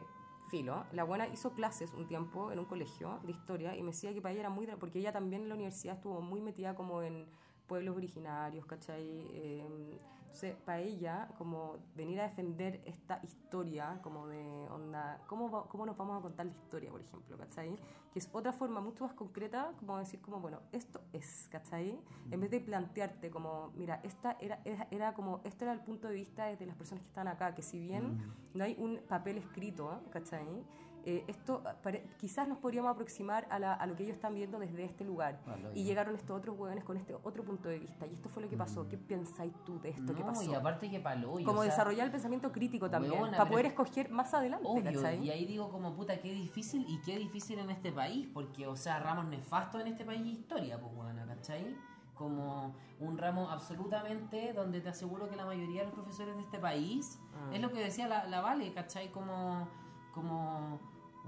[0.51, 4.13] filo, la buena hizo clases un tiempo en un colegio de historia y me decía
[4.13, 4.67] que para ella era muy...
[4.79, 7.27] porque ella también en la universidad estuvo muy metida como en
[7.67, 9.07] pueblos originarios, ¿cachai?
[9.33, 9.99] Eh,
[10.31, 15.85] entonces, para ella, como venir a defender esta historia, como de onda, ¿cómo, va- ¿cómo
[15.87, 17.75] nos vamos a contar la historia, por ejemplo, ¿cachai?
[18.13, 22.01] Que es otra forma mucho más concreta, como decir, como, bueno, esto es, ¿cachai?
[22.31, 26.07] En vez de plantearte como, mira, esta era, era, era como, este era el punto
[26.07, 28.17] de vista de las personas que están acá, que si bien
[28.55, 30.65] no hay un papel escrito, ¿cachai?
[31.05, 34.59] Eh, esto pare- quizás nos podríamos aproximar a, la- a lo que ellos están viendo
[34.59, 35.41] desde este lugar.
[35.47, 35.57] Ah.
[35.75, 38.07] Y llegaron estos otros hueones con este otro punto de vista.
[38.07, 38.87] Y esto fue lo que pasó.
[38.89, 40.51] ¿Qué pensáis tú de esto No, pasó?
[40.51, 41.35] y aparte que palo.
[41.45, 45.31] como desarrollar el pensamiento crítico también, Hueona, para poder es- escoger más adelante, Obvio, y
[45.31, 48.99] ahí digo como puta, qué difícil y qué difícil en este país, porque, o sea,
[49.01, 51.77] ramos nefastos en este país historia, pues, bueno, ¿cachai?
[52.15, 56.59] Como un ramo absolutamente donde te aseguro que la mayoría de los profesores de este
[56.59, 57.51] país, Ah.
[57.55, 59.11] es lo que decía la, la Vale, ¿cachai?
[59.11, 59.67] Como,
[60.13, 60.79] como,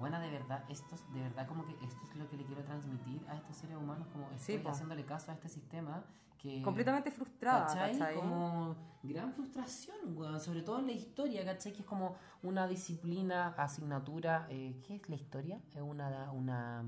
[0.03, 2.63] buena, de verdad, esto es, de verdad como que esto es lo que le quiero
[2.65, 6.05] transmitir a estos seres humanos, como estoy haciéndole caso a este sistema
[6.39, 6.61] que...
[6.63, 7.93] Completamente frustrada, ¿Cachai?
[7.99, 8.17] ¿cachai?
[8.17, 8.75] Como
[9.05, 10.41] gran frustración, weón.
[10.41, 11.73] Sobre todo en la historia, ¿cachai?
[11.73, 14.47] Que es como una disciplina, asignatura.
[14.51, 15.61] eh, ¿Qué es la historia?
[15.73, 16.85] Es una, una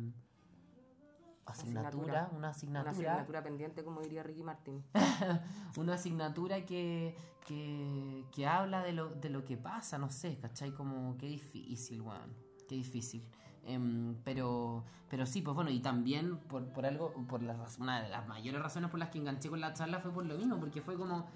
[1.46, 2.80] asignatura, Asignatura.
[2.80, 4.82] una asignatura pendiente, como diría Ricky Martin.
[5.78, 10.72] Una asignatura que, que, que habla de lo, de lo que pasa, no sé, ¿cachai?
[10.72, 12.43] Como qué difícil, weón.
[12.68, 13.22] Qué difícil.
[13.66, 18.02] Em, pero, pero sí, pues bueno, y también por, por algo, por la raz- una
[18.02, 20.58] de las mayores razones por las que enganché con la charla fue por lo mismo,
[20.58, 21.26] porque fue como,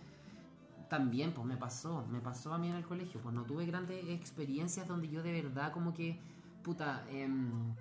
[0.89, 4.05] también pues me pasó, me pasó a mí en el colegio, pues no tuve grandes
[4.11, 6.21] experiencias donde yo de verdad como que,
[6.63, 7.75] puta, em,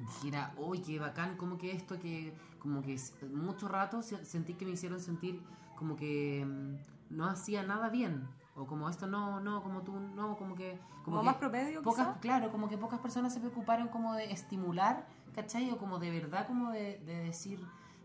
[0.00, 2.96] dijera, uy, qué bacán, como que esto, que como que
[3.32, 5.40] mucho rato se- sentí que me hicieron sentir
[5.76, 6.78] como que em,
[7.10, 8.28] no hacía nada bien.
[8.60, 10.78] O como esto no, no, como tú, no, como que...
[11.04, 12.20] Como que más promedio, Pocas, quizá.
[12.20, 15.70] claro, como que pocas personas se preocuparon como de estimular, ¿cachai?
[15.70, 17.64] O como de verdad, como de, de decir,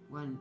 [0.09, 0.39] bueno,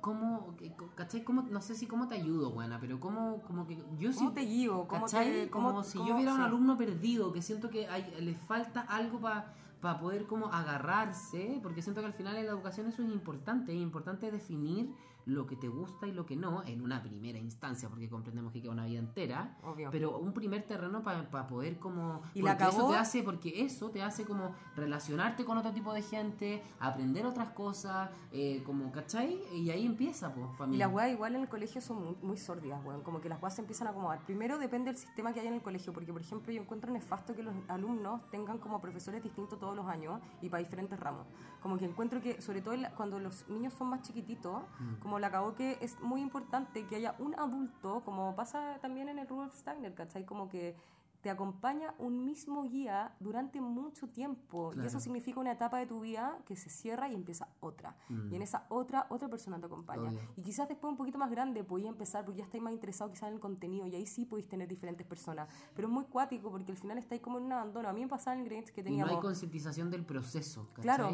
[0.00, 0.54] ¿cómo,
[0.94, 1.24] ¿cachai?
[1.24, 4.10] ¿Cómo, no sé si cómo te ayudo, buena, pero cómo, como que yo.
[4.16, 4.88] ¿Cómo te guío?
[4.88, 6.44] ¿Cómo te, como cómo- si cómo- yo viera un sí.
[6.44, 12.00] alumno perdido, que siento que hay, le falta algo para poder como agarrarse, porque siento
[12.00, 14.92] que al final en la educación eso es importante, es importante definir
[15.28, 18.62] lo que te gusta y lo que no, en una primera instancia, porque comprendemos que
[18.62, 19.90] queda una vida entera, Obvio.
[19.90, 22.22] pero un primer terreno para poder como...
[22.34, 26.00] Y la eso te hace, porque eso te hace como relacionarte con otro tipo de
[26.00, 29.38] gente, aprender otras cosas, eh, como, ¿cachai?
[29.54, 30.76] Y ahí empieza, pues, mí.
[30.76, 33.02] Y las weas igual en el colegio son muy, muy sórdidas, weón.
[33.02, 34.24] Como que las weas se empiezan a acomodar.
[34.24, 37.34] Primero depende del sistema que hay en el colegio, porque por ejemplo yo encuentro nefasto
[37.34, 41.26] que los alumnos tengan como profesores distintos todos los años y para diferentes ramos.
[41.60, 44.62] Como que encuentro que, sobre todo cuando los niños son más chiquititos,
[45.00, 49.18] como la acabó que es muy importante que haya un adulto, como pasa también en
[49.18, 50.24] el Rudolf Steiner, ¿cachai?
[50.24, 50.76] Como que
[51.20, 54.68] te acompaña un mismo guía durante mucho tiempo.
[54.70, 54.86] Y Claro.
[54.88, 57.96] eso significa una etapa de tu vida que se cierra y empieza otra.
[58.30, 60.10] Y en esa otra, otra persona te acompaña.
[60.10, 60.20] Obvio.
[60.36, 63.28] Y quizás después un poquito más grande podías empezar porque ya estáis más interesado quizás
[63.30, 65.48] en el contenido y ahí sí podéis tener diferentes personas.
[65.74, 67.88] Pero es muy cuático porque al final estáis como en un abandono.
[67.88, 69.14] A mí me pasaba en el Grange que Y no teníamos...
[69.16, 70.82] hay concientización del proceso, ¿cachai?
[70.82, 71.10] claro,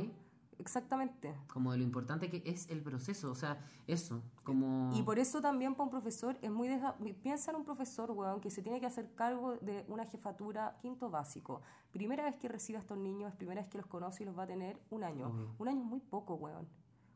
[0.59, 1.34] exactamente.
[1.48, 4.90] Como de lo importante que es el proceso, o sea, eso, como...
[4.94, 6.68] Y por eso también para un profesor es muy...
[6.68, 10.76] deja- Piensa en un profesor, weón, que se tiene que hacer cargo de una jefatura
[10.80, 11.62] quinto básico.
[11.92, 14.44] Primera vez que recibe a estos niños, primera vez que los conoce y los va
[14.44, 15.28] a tener un año.
[15.28, 15.55] Obvio.
[15.59, 16.66] Un año es muy poco, weón.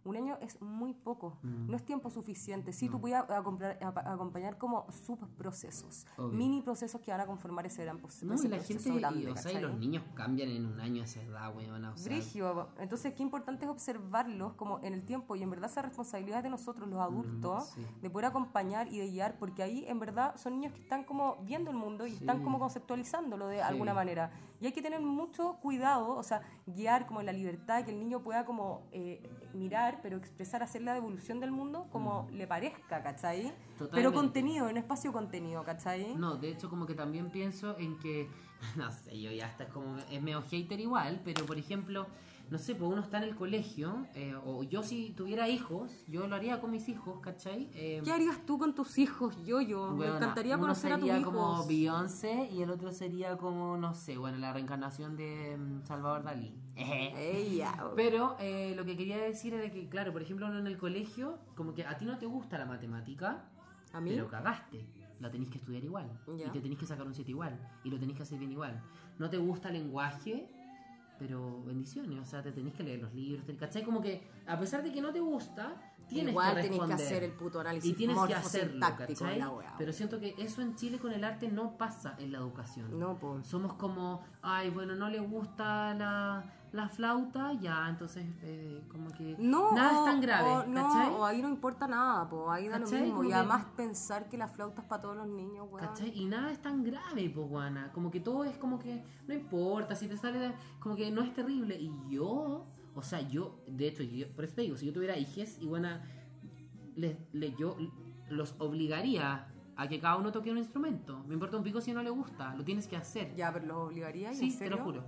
[0.09, 1.37] Un año es muy poco.
[1.43, 1.71] Mm.
[1.71, 2.73] No es tiempo suficiente.
[2.73, 6.07] Sí, tú puedes acompañar como subprocesos.
[6.17, 6.29] Obvio.
[6.39, 8.25] Mini procesos que van a conformar ese gran proceso.
[8.25, 11.03] No, y la gente, y, grande, o sea, y los niños cambian en un año
[11.03, 12.07] a esa edad, weón, o sea...
[12.07, 12.69] Brigio.
[12.79, 16.49] Entonces, qué importante es observarlos como en el tiempo y en verdad esa responsabilidad de
[16.49, 17.87] nosotros, los adultos, sí.
[18.01, 21.37] de poder acompañar y de guiar, porque ahí en verdad son niños que están como
[21.43, 22.17] viendo el mundo y Sí.
[22.21, 24.31] están como conceptualizándolo de alguna manera.
[24.61, 28.23] Y hay que tener mucho cuidado, o sea, guiar como la libertad, que el niño
[28.23, 29.23] pueda como eh,
[29.55, 33.43] mirar, pero expresar, hacer la devolución del mundo como le parezca, ¿cachai?
[33.43, 34.17] Pero Totalmente.
[34.17, 36.15] contenido, en espacio contenido, ¿cachai?
[36.17, 38.29] No, de hecho como que también pienso en que,
[38.77, 42.07] no sé, yo ya hasta es como, es medio hater igual, pero por ejemplo,
[42.51, 46.27] no sé, pues uno está en el colegio, eh, o yo si tuviera hijos, yo
[46.27, 47.69] lo haría con mis hijos, ¿cachai?
[47.75, 49.91] Eh, ¿Qué harías tú con tus hijos, yo, yo?
[49.93, 51.35] Me Weona, encantaría uno conocer a tus sería hijos.
[51.35, 56.23] como Beyoncé y el otro sería como, no sé, bueno, la reencarnación de mm, Salvador
[56.23, 56.55] Dalí.
[57.97, 61.39] Pero eh, lo que quería decir era que, claro, por ejemplo, uno en el colegio,
[61.55, 63.45] como que a ti no te gusta la matemática,
[63.93, 64.11] ¿A mí?
[64.11, 64.87] pero cagaste.
[65.21, 66.09] La tenés que estudiar igual.
[66.29, 67.59] Y te tenés que sacar un 7 igual.
[67.83, 68.81] Y lo tenés que hacer bien igual.
[69.19, 70.49] No te gusta el lenguaje,
[71.19, 72.19] pero bendiciones.
[72.21, 73.45] O sea, te tenés que leer los libros.
[73.47, 73.83] te- ¿Cachai?
[73.85, 75.75] Como que, a pesar de que no te gusta,
[76.09, 77.07] tienes Igual que tenés que responder.
[77.07, 79.39] hacer el puto análisis Y tienes que hacerlo, morfosintáctico de ¿cachai?
[79.39, 79.75] la wea.
[79.79, 82.99] Pero siento que eso en Chile con el arte no pasa en la educación.
[82.99, 83.47] No, pues.
[83.47, 89.37] Somos como, ay, bueno, no le gusta la, la flauta, ya, entonces, eh, como que
[89.39, 91.09] No, nada o- es tan grave, o no, ¿cachai?
[91.15, 93.01] o ahí no importa nada, pues ahí da lo ¿Cachai?
[93.03, 93.17] mismo.
[93.17, 95.87] Como Y que- además pensar que la flauta es para todos los niños, weón.
[95.87, 96.13] ¿Cachai?
[96.15, 97.91] Y nada es tan grave, pues, guana.
[97.93, 101.23] Como que todo es como que no importa, si te sale, de- como que no
[101.23, 101.77] es terrible.
[101.81, 105.17] Y yo, o sea, yo, de hecho, yo, por eso te digo, si yo tuviera
[105.17, 106.03] hijes y buena,
[106.97, 107.77] les, les- yo
[108.29, 109.47] los obligaría
[109.77, 111.23] a que cada uno toque un instrumento.
[111.29, 113.35] Me importa un pico si no le gusta, lo tienes que hacer.
[113.37, 115.05] Ya, pero los obligaría, ¿en sí, te lo juro.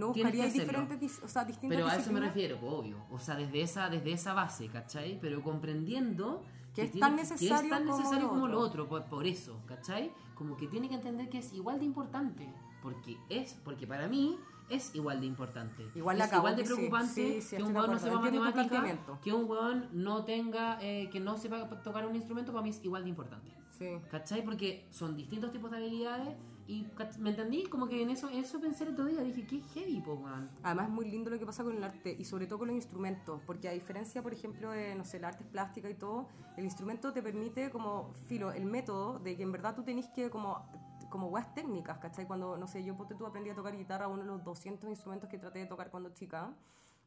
[0.00, 0.80] No Tienes que buscaría hacerlo.
[0.82, 2.96] diferentes, o sea, distintas Pero a eso me refiero, obvio.
[3.10, 5.18] O sea, desde esa, desde esa base, ¿cachai?
[5.20, 6.42] Pero comprendiendo
[6.74, 8.88] Que es tiene tan que- que es tan como necesario lo como lo otro.
[8.88, 10.12] por, por eso, ¿cachai?
[10.34, 12.52] Como que tiene que entender que es igual de importante.
[12.82, 14.38] Porque es, porque para mí
[14.70, 15.84] es igual de importante.
[15.94, 19.18] Igual es igual de que preocupante Sí, sí, que un de hueón no sepa matemática,
[19.22, 22.82] que un hueón no tenga, eh, que no sepa tocar un instrumento, para mí es
[22.84, 23.50] igual de importante.
[23.76, 23.86] Sí.
[24.10, 24.44] ¿Cachai?
[24.44, 26.36] Porque son distintos tipos de habilidades
[26.70, 27.64] y, ¿cach- ¿me entendí?
[27.64, 30.48] Como que en eso, eso pensé el otro día, dije, qué heavy, po, weón.
[30.62, 32.76] Además es muy lindo lo que pasa con el arte y sobre todo con los
[32.76, 36.64] instrumentos, porque a diferencia, por ejemplo, de, no sé, la arte plástica y todo, el
[36.64, 40.64] instrumento te permite como, filo, el método de que en verdad tú tenés que como
[41.10, 42.24] como weas técnicas, ¿cachai?
[42.24, 45.28] Cuando, no sé, yo ponte tú aprendí a tocar guitarra, uno de los 200 instrumentos
[45.28, 46.52] que traté de tocar cuando chica,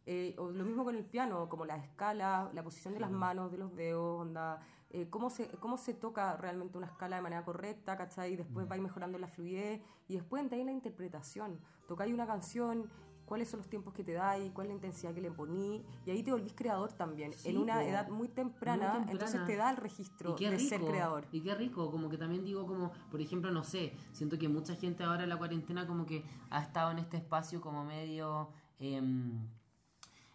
[0.05, 3.49] eh, o lo mismo con el piano, como la escala, la posición de las manos,
[3.49, 4.59] de los dedos, onda,
[4.93, 8.33] eh, cómo, se, cómo se toca realmente una escala de manera correcta, ¿cachai?
[8.33, 11.59] Y después va a ir mejorando la fluidez y después entra ahí la interpretación.
[11.87, 12.89] Tocáis una canción,
[13.25, 16.11] cuáles son los tiempos que te dais, cuál es la intensidad que le poní, y
[16.11, 19.11] ahí te volvís creador también, Sí, en una edad muy temprana, Muy temprana.
[19.11, 21.25] entonces te da el registro de rico, ser creador.
[21.31, 24.75] Y qué rico, como que también digo como, por ejemplo, no sé, siento que mucha
[24.75, 28.49] gente ahora en la cuarentena como que ha estado en este espacio como medio...
[28.79, 29.47] em,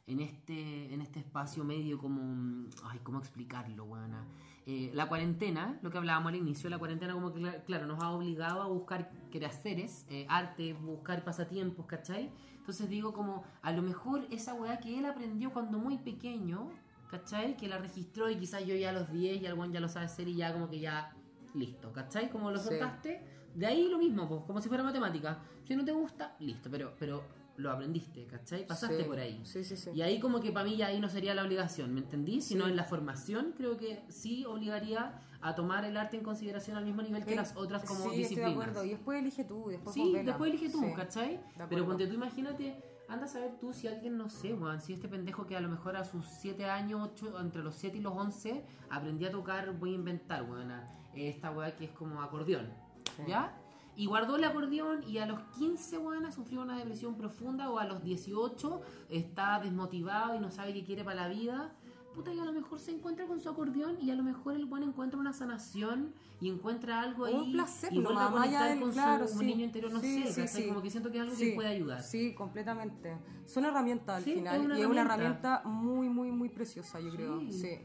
[0.06, 2.22] en este, en este espacio medio como...
[2.22, 4.24] mm, Ay, ¿cómo explicarlo, weona?
[4.70, 8.02] Eh, la cuarentena, lo que hablábamos al inicio, la cuarentena como que, cla- claro, nos
[8.04, 12.30] ha obligado a buscar quehaceres, eh, arte, buscar pasatiempos, ¿cachai?
[12.58, 16.68] Entonces digo como, a lo mejor esa weá que él aprendió cuando muy pequeño,
[17.10, 17.56] ¿cachai?
[17.56, 20.04] Que la registró y quizás yo ya a los 10 y algún ya lo sabe
[20.04, 21.14] hacer y ya como que ya
[21.54, 22.28] listo, ¿cachai?
[22.28, 22.68] Como lo Sí.
[22.68, 23.22] soltaste,
[23.54, 25.38] de ahí lo mismo, pues, como si fuera matemática.
[25.64, 27.22] Si no te gusta, listo, pero, pero
[27.58, 28.66] lo aprendiste, ¿cachai?
[28.66, 29.40] Pasaste Sí, por ahí.
[29.44, 29.90] Sí, sí, sí.
[29.94, 32.40] Y ahí como que para mí ya ahí no sería la obligación, ¿me entendí?
[32.40, 32.70] Sino Sí.
[32.70, 37.02] en la formación creo que sí obligaría a tomar el arte en consideración al mismo
[37.02, 38.50] nivel que Eh, las otras como sí, estoy disciplinas.
[38.54, 38.84] de acuerdo.
[38.84, 40.24] Y después elige tú, después Sí, con vela.
[40.24, 40.92] después elige tú, Sí.
[40.96, 41.40] ¿cachai?
[41.68, 45.08] Pero ponte tú, imagínate, anda a saber tú si alguien, no sé, weón, si este
[45.08, 48.12] pendejo que a lo mejor a sus 7 años, ocho, entre los 7 y los
[48.16, 50.72] 11, aprendí a tocar, voy a inventar, weón,
[51.14, 52.68] esta weá que es como acordeón,
[53.16, 53.22] Sí.
[53.28, 53.56] ¿ya?
[53.98, 57.84] Y guardó el acordeón y a los 15, weón, sufrió una depresión profunda o a
[57.84, 58.80] los 18
[59.10, 61.72] está desmotivado y no sabe qué quiere para la vida.
[62.18, 64.64] Puta, y a lo mejor se encuentra con su acordeón y a lo mejor el
[64.64, 68.80] weón encuentra una sanación y encuentra algo ahí Un placer, y vuelve a conectar del-
[68.80, 69.44] con claro, su sí.
[69.46, 72.02] niño interior, no Sí, sé, sí, como que siento que es algo que puede ayudar.
[72.02, 73.16] Sí, completamente.
[73.46, 74.72] Son herramientas al final.
[74.72, 75.62] es y es una herramienta.
[75.64, 77.38] muy, muy, muy preciosa, yo creo.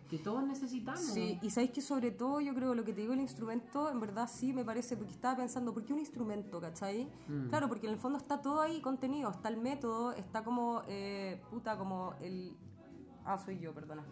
[0.10, 1.00] Que todos necesitamos.
[1.02, 4.00] Sí, y sabéis que sobre todo yo creo lo que te digo el instrumento, en
[4.00, 7.08] verdad sí me parece, porque estaba pensando, ¿por qué un instrumento, cachai?
[7.28, 7.50] Mm.
[7.50, 11.40] Claro, porque en el fondo está todo ahí contenido, está el método, está como, eh,
[11.52, 12.56] puta, como el...
[13.26, 14.04] Ah, soy yo, perdona.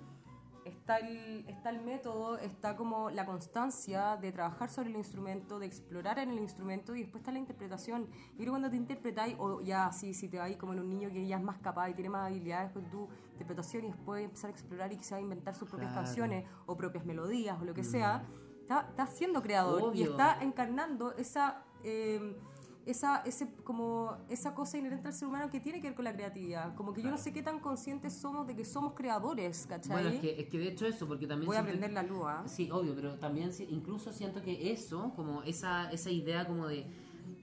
[0.65, 5.65] Está el, está el método, está como la constancia de trabajar sobre el instrumento, de
[5.65, 8.05] explorar en el instrumento y después está la interpretación.
[8.05, 10.89] Yo creo que cuando te interpretáis, o ya así, si te vais como en un
[10.89, 14.23] niño que ya es más capaz y tiene más habilidades, pues tu interpretación y después
[14.23, 16.05] empezar a explorar y quizás inventar sus propias Claro.
[16.05, 18.23] canciones o propias melodías o lo que sea,
[18.61, 21.63] está, está siendo creador y está encarnando esa...
[21.83, 22.37] eh,
[22.85, 26.13] esa, ese, como, esa cosa inherente al ser humano que tiene que ver con la
[26.13, 26.75] creatividad.
[26.75, 29.91] Como que yo no sé qué tan conscientes somos de que somos creadores, ¿cachai?
[29.91, 31.47] Bueno, es que, es que de hecho eso, porque también...
[31.47, 32.43] Voy a aprender la luz, ¿ah?
[32.47, 36.85] Sí, obvio, pero también incluso siento que eso, como esa, esa idea como de...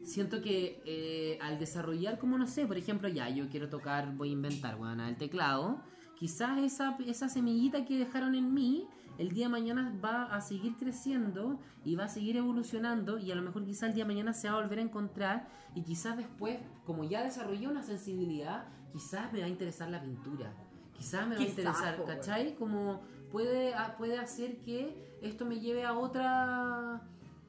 [0.03, 4.31] Siento que eh, al desarrollar, como no sé, por ejemplo, ya yo quiero tocar, voy
[4.31, 5.83] a inventar, bueno, el teclado,
[6.19, 8.89] quizás esa, esa semillita que dejaron en mí,
[9.19, 13.35] el día de mañana va a seguir creciendo y va a seguir evolucionando y a
[13.35, 16.17] lo mejor quizás el día de mañana se va a volver a encontrar y quizás
[16.17, 20.53] después, como ya desarrollé una sensibilidad, quizás me va a interesar la pintura.
[20.97, 22.55] Quizás me va a Quizás, interesar, po, ¿cachai?
[22.57, 23.01] Como
[23.31, 27.01] puede, a- puede hacer que esto me lleve a otra A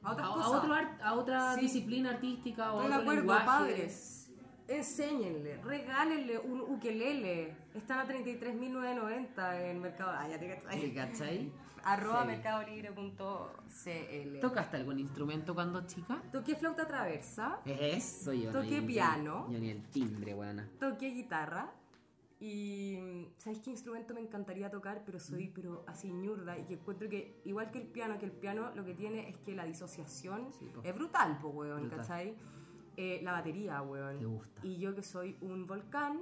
[0.02, 1.62] a, a otro art- a otra Sí.
[1.62, 3.46] disciplina artística o Estoy de otro acuerdo, lenguaje.
[3.46, 4.30] padres.
[4.68, 7.56] Enséñenle, regálenle un ukelele.
[7.74, 10.94] Están a 33.990 en Mercado Ah, ya te cachai.
[10.94, 11.52] ¿cachai?
[11.84, 12.26] Arroba Sí.
[12.28, 14.40] mercadolibre.cl.
[14.40, 16.20] ¿Tocaste algún instrumento cuando chica?
[16.32, 18.52] Toqué flauta traversa, Eso yo.
[18.52, 19.46] no, Toqué yo- piano.
[19.50, 20.68] Yo ni el timbre, weona.
[20.78, 21.72] toqué guitarra.
[22.42, 25.02] Y ¿sabéis qué instrumento me encantaría tocar?
[25.04, 28.32] Pero soy pero así ñurda y que encuentro que igual que el piano, que el
[28.32, 31.98] piano lo que tiene es que la disociación Sí, es brutal, po, weón, Brutal.
[31.98, 32.34] ¿cachai?
[32.96, 34.18] Eh, la batería, weón.
[34.18, 34.60] Te gusta.
[34.66, 36.18] Y yo que soy un volcán,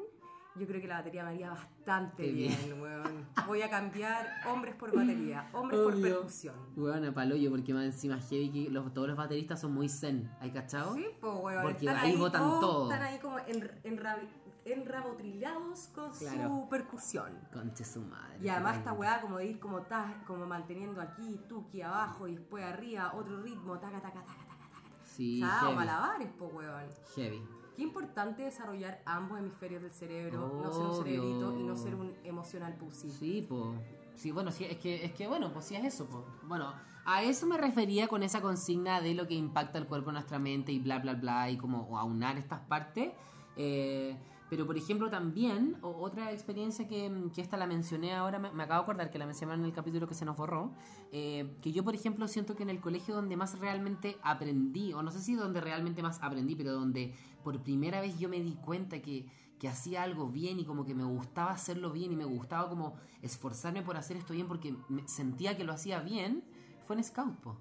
[0.58, 2.56] yo creo que la batería me haría bastante Qué bien.
[2.64, 3.26] bien, weón.
[3.46, 6.54] Voy a cambiar hombres por batería, hombres por percusión.
[6.76, 10.30] Weona, paloyo, porque más encima heavy que los, todos los bateristas son muy zen.
[10.40, 10.94] ¿Hay cachado?
[10.94, 11.62] Sí, pues, weón.
[11.62, 12.90] Porque están ahí todos- todo.
[12.92, 14.28] Están ahí como en, enrabi-
[14.64, 16.48] enrabotrillados con Claro.
[16.48, 17.38] su percusión.
[17.52, 18.38] Conche su madre.
[18.42, 22.36] Y además esta weá como de ir como, ta- como manteniendo aquí, tuki abajo y
[22.36, 25.04] después arriba, otro ritmo, taca, taca, taca, taca, taca.
[25.04, 26.84] Sí, o sea, malabares, po weón.
[27.16, 27.42] Heavy.
[27.78, 32.12] Qué importante desarrollar ambos hemisferios del cerebro, no ser un cerebrito y no ser un
[32.24, 33.08] emocional pussy.
[33.08, 33.72] Sí, po.
[34.16, 36.24] Sí, bueno, sí, es que, es que bueno, pues sí es eso, po.
[36.42, 36.74] Bueno,
[37.04, 40.40] a eso me refería con esa consigna de lo que impacta el cuerpo en nuestra
[40.40, 43.12] mente y bla, bla, bla, y como aunar estas partes.
[43.54, 44.16] Eh,
[44.50, 48.80] pero, por ejemplo, también, otra experiencia que, que esta la mencioné ahora, me, me acabo
[48.80, 50.72] de acordar que la mencioné en el capítulo que se nos borró,
[51.12, 55.02] eh, que yo, por ejemplo, siento que en el colegio donde más realmente aprendí, o
[55.02, 57.14] no sé si donde realmente más aprendí, pero donde
[57.48, 59.24] por primera vez yo me di cuenta que,
[59.58, 62.96] que hacía algo bien y como que me gustaba hacerlo bien y me gustaba como
[63.22, 66.44] esforzarme por hacer esto bien porque me sentía que lo hacía bien,
[66.86, 67.56] fue en Scout, po.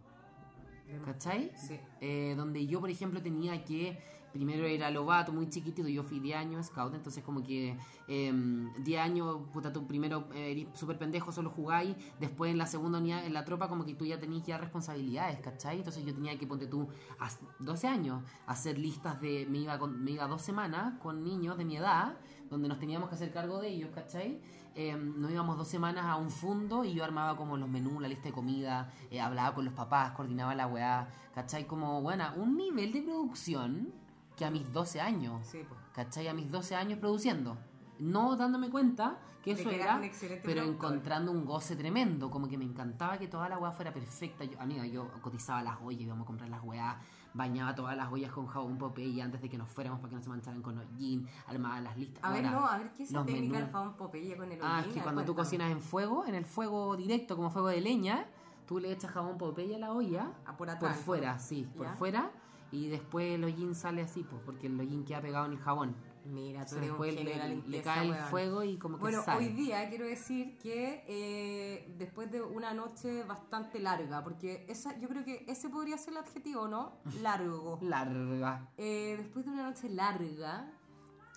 [1.06, 1.54] ¿Cachai?
[1.56, 1.80] Sí.
[2.02, 3.98] Eh, donde yo, por ejemplo, tenía que.
[4.38, 7.76] Primero era lobato, muy chiquitito, yo fui 10 años scout, entonces como que
[8.08, 8.32] eh,
[8.78, 13.00] 10 años, puta, tú primero eh, eres súper pendejo, solo jugáis, después en la segunda
[13.00, 15.78] unidad, en la tropa, como que tú ya tenías ya responsabilidades, ¿cachai?
[15.78, 16.88] Entonces yo tenía que, ponte tú,
[17.20, 17.30] a
[17.60, 21.66] 12 años, hacer listas de, me iba, con, me iba dos semanas con niños de
[21.66, 22.16] mi edad,
[22.50, 24.40] donde nos teníamos que hacer cargo de ellos, ¿cachai?
[24.80, 28.08] Eh, nos íbamos dos semanas a un fondo y yo armaba como los menús, la
[28.08, 31.66] lista de comida, eh, hablaba con los papás, coordinaba la weá, ¿cachai?
[31.66, 33.92] Como, bueno, un nivel de producción
[34.38, 35.66] que a mis 12 años, Sí.
[35.94, 36.28] ¿cachai?
[36.30, 37.58] A mis 12 años produciendo.
[38.00, 40.68] No dándome cuenta que eso que era, pero productor.
[40.68, 44.44] encontrando un goce tremendo, como que me encantaba que toda la weá fuera perfecta.
[44.44, 47.00] Yo, amiga, yo cotizaba las ollas, íbamos a comprar las weá,
[47.34, 50.22] bañaba todas las ollas con jabón Popeye antes de que nos fuéramos para que no
[50.22, 52.24] se mancharan con hollín, armaba las listas.
[52.24, 53.58] A ver, Ahora, no, a ver, ¿qué es esa técnica menús.
[53.60, 54.94] del jabón Popeye con el Ah, es hollín?
[54.96, 58.26] que cuando tú cocinas en fuego, en el fuego directo, como fuego de leña,
[58.68, 60.98] tú le echas jabón Popeye a la olla, Ah, por por atrás.
[60.98, 61.94] fuera, sí, por Ya.
[61.94, 62.32] fuera,
[62.72, 65.96] y después el hollín sale así, pues, porque el hollín queda pegado en el jabón.
[66.26, 69.46] Mira, tú eres después le, le cae el fuego y como que Bueno, sale.
[69.46, 75.08] hoy día quiero decir que eh, después de una noche bastante larga, porque esa, yo
[75.08, 76.98] creo que ese podría ser el adjetivo, ¿no?
[77.22, 77.80] Largo.
[77.82, 78.70] Larga.
[78.78, 80.70] Eh, después de una noche larga,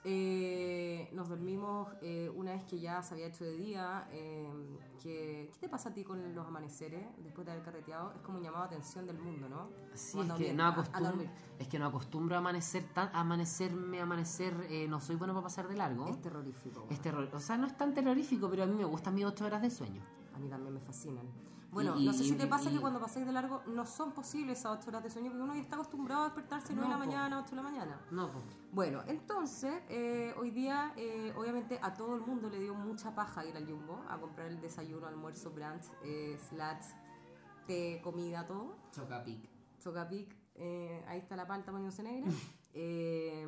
[0.04, 4.08] eh, nos dormimos eh, una vez que ya se había hecho de día.
[4.12, 4.50] eh,
[5.02, 8.12] que, ¿Qué te pasa a ti con los amaneceres después de haber carreteado?
[8.14, 9.68] Es como un llamado de atención del mundo, ¿no?
[9.94, 11.26] Sí, Cuando es que bien, no a- a acostumbro,
[11.58, 15.32] es que no acostumbro a amanecer tan, a amanecerme, a amanecer, eh, no soy bueno
[15.34, 16.06] para pasar de largo.
[16.08, 16.86] Es terrorífico.
[16.90, 19.44] Es terror, o sea, no es tan terrorífico, pero a mí me gustan mis ocho
[19.46, 20.02] horas de sueño.
[20.34, 21.26] A mí también me fascinan.
[21.72, 24.12] Bueno, Y- no sé si te pasa y- que cuando pasáis de largo no son
[24.12, 26.92] posibles esas 8 horas de sueño porque uno ya está acostumbrado a despertarse 9 de
[26.92, 27.06] la po.
[27.06, 28.00] mañana, 8 de la mañana.
[28.10, 28.40] No, po.
[28.72, 33.44] Bueno, entonces, eh, hoy día, eh, obviamente, a todo el mundo le dio mucha paja
[33.44, 36.86] ir al Jumbo a comprar el desayuno, almuerzo, brunch, eh, slash,
[37.66, 38.76] té, comida, todo.
[38.90, 39.48] Chocapic.
[39.78, 42.30] Socapic, eh, ahí está la palta poniéndose negra.
[42.72, 43.44] Eh,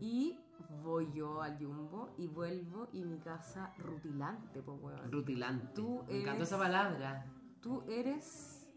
[0.00, 0.38] y
[0.82, 5.10] voy yo al Jumbo y vuelvo y mi casa rutilante, pues, weón.
[5.10, 5.66] Rutilante.
[5.74, 7.26] Tú Me encantó eres- esa palabra.
[7.60, 8.68] Tú eres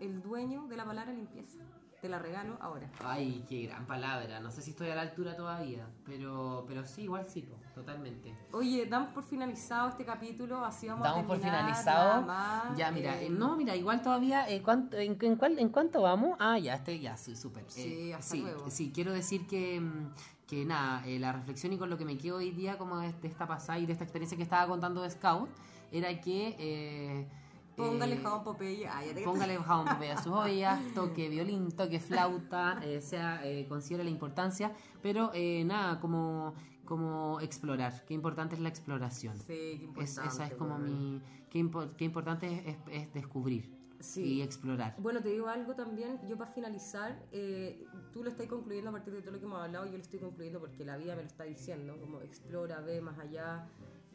[0.00, 1.58] el dueño de la palabra limpieza.
[2.00, 2.90] Te la regalo ahora.
[3.04, 4.40] Ay, qué gran palabra.
[4.40, 8.36] No sé si estoy a la altura todavía, pero, pero sí, igual sí, po, totalmente.
[8.50, 12.22] Oye, damos por finalizado este capítulo, así vamos Damos a por terminar, finalizado.
[12.22, 12.76] más.
[12.76, 16.02] Ya, mira, Eh, eh, no, mira, igual todavía, eh, ¿cuánto- en, en cuál- ¿en cuánto
[16.02, 16.36] vamos?
[16.40, 17.62] Ah, ya, este, ya, súper.
[17.68, 18.68] Sí, Eh, hasta sí, luego.
[18.68, 20.10] sí, quiero decir que, mm,
[20.52, 23.14] que nada, eh, la reflexión y con lo que me quedo hoy día, como de,
[23.22, 25.48] esta pasada y de esta experiencia que estaba contando de Scout,
[25.90, 26.54] era que...
[26.58, 27.26] eh,
[27.74, 28.86] Póngale eh, jabón Popeye.
[28.86, 33.64] Ah, ya Póngale jabón Popeye a sus ollas, toque violín, toque flauta, eh, sea, eh,
[33.66, 34.72] considere la importancia,
[35.02, 36.52] pero eh, nada, como,
[36.84, 39.38] como explorar, qué importante es la exploración.
[39.38, 40.28] Sí, qué Es- importante.
[40.28, 41.14] esa es como weón.
[41.14, 41.22] mi...
[41.48, 42.76] Qué, impo- qué importante es, es-
[43.06, 43.70] es descubrir
[44.02, 44.24] Sí.
[44.34, 44.94] y explorar.
[44.98, 49.12] Bueno, te digo algo también, yo para finalizar, eh, tú lo estás concluyendo a partir
[49.14, 51.28] de todo lo que hemos hablado, yo lo estoy concluyendo porque la vida me lo
[51.28, 53.66] está diciendo, como explora, ve más allá.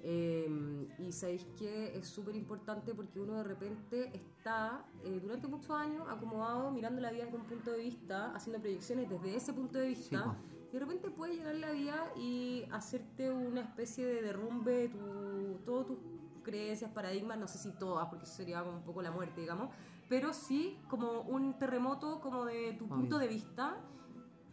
[0.03, 0.47] eh,
[0.99, 6.05] y sabéis que es súper importante porque uno de repente está eh, durante muchos años
[6.07, 9.87] acomodado mirando la vida desde un punto de vista, haciendo proyecciones desde ese punto de
[9.87, 10.23] vista.
[10.23, 10.35] po.
[10.69, 15.59] y de repente puede llegar la vida y hacerte una especie de derrumbe de tu,
[15.65, 15.97] todas tus
[16.47, 19.69] creencias, paradigmas, no sé si todas, porque eso sería como un poco la muerte, digamos,
[20.07, 23.27] pero sí como un terremoto como de tu punto Obvio.
[23.27, 23.77] de vista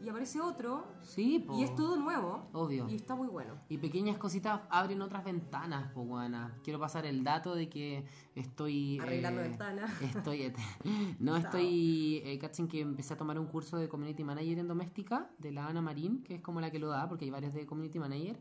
[0.00, 1.56] y aparece otro Sí, po.
[1.56, 2.88] y es todo nuevo Obvio.
[2.88, 3.54] y está muy bueno.
[3.68, 6.58] Y pequeñas cositas abren otras ventanas, po, guana.
[6.64, 8.04] Quiero pasar el dato de que
[8.34, 8.98] estoy...
[8.98, 10.02] Arreglando eh, ventanas.
[10.02, 10.52] Estoy...
[11.20, 12.22] no, estoy...
[12.24, 15.68] Eh, cachen que empecé a tomar un curso de Community Manager en Doméstica de la
[15.68, 18.36] Ana Marín, que es como la que lo da, porque hay varios de Community Manager.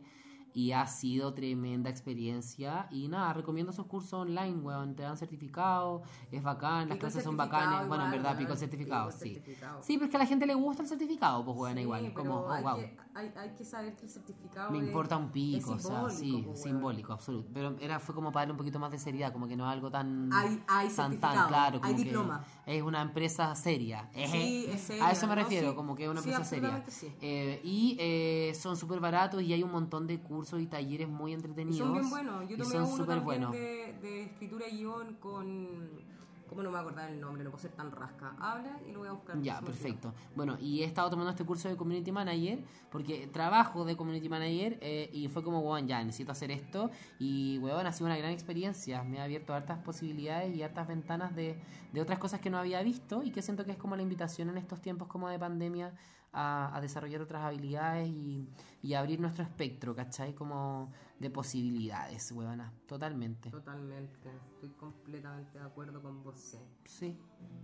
[0.53, 2.87] Y ha sido tremenda experiencia.
[2.91, 4.95] Y nada, recomiendo esos cursos online, weón.
[4.95, 7.87] Te dan certificado, es bacán, las Pico clases son certificado bacanes.
[7.87, 9.33] bueno, en verdad, pico certificado, Pico el sí.
[9.35, 9.81] certificado.
[9.83, 12.13] Sí, pero es que a la gente le gusta el certificado, pues, weón, Sí, igual.
[12.13, 12.75] Como, oh, wow.
[12.75, 15.87] que, hay, hay que saber que el certificado Me es- importa un pico, es o
[15.89, 16.57] sea, simbólico, sí, weón.
[16.57, 17.49] simbólico, absoluto.
[17.53, 19.71] Pero era, fue como para darle un poquito más de seriedad, como que no es
[19.73, 20.31] algo tan.
[20.33, 21.75] Hay- hay tan, tan claro.
[21.83, 22.45] hay Como que diploma.
[22.65, 24.09] Es una empresa seria.
[24.31, 25.41] Sí, es seria, A eso me ¿no?
[25.43, 25.75] refiero, Sí.
[25.75, 26.83] como que es una Sí, empresa seria.
[26.87, 27.13] sí.
[27.21, 31.31] Eh, y eh, son súper baratos y hay un montón de cursos y talleres muy
[31.31, 31.77] Y entretenidos.
[31.79, 32.47] son bien buenos.
[32.49, 33.51] Yo y tomé son uno también buenos.
[33.51, 36.12] de, de escritura y guion con...
[36.53, 37.43] ¿Cómo no me voy a acordar el nombre?
[37.43, 38.35] No puedo ser tan rasca.
[38.39, 39.41] Habla y lo voy a buscar.
[39.41, 40.13] Ya, perfecto.
[40.35, 44.77] Bueno, y he estado tomando este curso de Community Manager porque trabajo de Community Manager
[44.79, 46.91] eh, y fue como, weón, ya, necesito hacer esto.
[47.17, 49.03] Y, weón, ha sido una gran experiencia.
[49.03, 51.59] Me ha abierto hartas posibilidades y hartas ventanas de,
[51.91, 54.49] de otras cosas que no había visto y que siento que es como la invitación
[54.49, 55.91] en estos tiempos como de pandemia
[56.33, 58.49] a, a desarrollar otras habilidades y,
[58.81, 60.33] y abrir nuestro espectro, ¿cachai?
[60.33, 62.73] Como de posibilidades, weona.
[62.87, 63.49] Totalmente.
[63.51, 64.29] Totalmente.
[64.55, 66.57] Estoy completamente de acuerdo con vos.
[66.85, 67.17] Sí.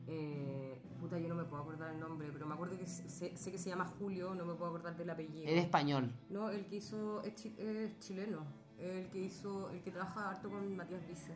[0.08, 3.52] Eh, puta, yo no me puedo acordar el nombre, pero me acuerdo que sé, sé
[3.52, 5.50] que se llama Julio, no me puedo acordar del apellido.
[5.50, 6.12] Es español.
[6.30, 8.46] No, el que hizo es, chi- es chileno.
[8.78, 11.34] El que hizo, el que trabaja harto con Matías Vice.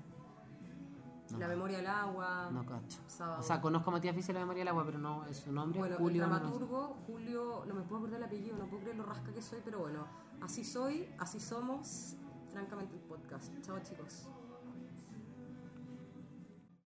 [1.31, 1.39] No.
[1.39, 2.49] La memoria del agua.
[2.51, 2.99] No cacho.
[3.07, 3.39] Sábado.
[3.39, 5.79] O sea, conozco a Matías Vice la memoria del agua, pero no es su nombre.
[5.79, 6.23] Bueno, Julio.
[6.23, 9.33] el no dramaturgo, Julio, no me puedo acordar el apellido, no puedo creer lo rasca
[9.33, 10.05] que soy, pero bueno,
[10.41, 12.15] así soy, así somos,
[12.51, 13.53] francamente el podcast.
[13.61, 14.27] Chao chicos.